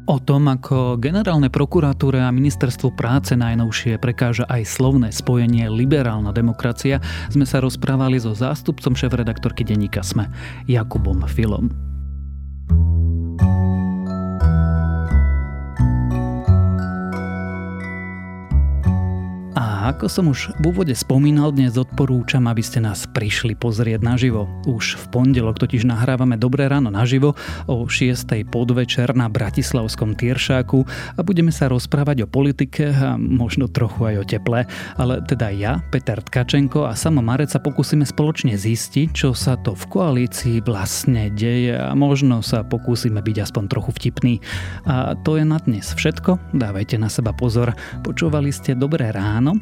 O 0.06 0.22
tom, 0.22 0.46
ako 0.46 1.02
generálne 1.02 1.50
prokuratúre 1.50 2.22
a 2.22 2.30
ministerstvo 2.30 2.94
práce 2.94 3.34
najnovšie 3.34 3.98
prekáža 3.98 4.46
aj 4.46 4.62
slovné 4.78 5.10
spojenie 5.10 5.66
liberálna 5.66 6.30
demokracia, 6.30 7.02
sme 7.34 7.42
sa 7.42 7.58
rozprávali 7.58 8.22
so 8.22 8.38
zástupcom 8.38 8.94
šéf-redaktorky 8.94 9.66
denníka 9.66 10.06
SME, 10.06 10.30
Jakubom 10.70 11.26
Filom. 11.26 11.95
Ako 19.86 20.10
som 20.10 20.26
už 20.34 20.50
v 20.58 20.74
úvode 20.74 20.98
spomínal, 20.98 21.54
dnes 21.54 21.78
odporúčam, 21.78 22.50
aby 22.50 22.66
ste 22.66 22.82
nás 22.82 23.06
prišli 23.06 23.54
pozrieť 23.54 24.02
naživo. 24.02 24.50
Už 24.66 24.98
v 24.98 25.06
pondelok 25.14 25.62
totiž 25.62 25.86
nahrávame 25.86 26.42
Dobré 26.42 26.66
ráno 26.66 26.90
naživo 26.90 27.38
o 27.70 27.86
6. 27.86 28.26
podvečer 28.50 29.14
na 29.14 29.30
Bratislavskom 29.30 30.18
Tieršáku 30.18 30.90
a 30.90 31.22
budeme 31.22 31.54
sa 31.54 31.70
rozprávať 31.70 32.26
o 32.26 32.28
politike 32.28 32.98
a 32.98 33.14
možno 33.14 33.70
trochu 33.70 34.10
aj 34.10 34.16
o 34.18 34.26
teple. 34.26 34.66
Ale 34.98 35.22
teda 35.30 35.54
ja, 35.54 35.78
Peter 35.94 36.18
Tkačenko 36.18 36.90
a 36.90 36.98
Samo 36.98 37.22
Marec 37.22 37.54
sa 37.54 37.62
pokúsime 37.62 38.10
spoločne 38.10 38.58
zistiť, 38.58 39.14
čo 39.14 39.38
sa 39.38 39.54
to 39.54 39.78
v 39.78 39.86
koalícii 39.86 40.66
vlastne 40.66 41.30
deje 41.30 41.78
a 41.78 41.94
možno 41.94 42.42
sa 42.42 42.66
pokúsime 42.66 43.22
byť 43.22 43.38
aspoň 43.38 43.64
trochu 43.70 43.92
vtipný. 44.02 44.34
A 44.90 45.14
to 45.22 45.38
je 45.38 45.46
na 45.46 45.62
dnes 45.62 45.94
všetko. 45.94 46.58
Dávajte 46.58 46.98
na 46.98 47.14
seba 47.14 47.38
pozor. 47.38 47.78
Počúvali 48.02 48.50
ste 48.50 48.74
Dobré 48.74 49.14
ráno, 49.14 49.62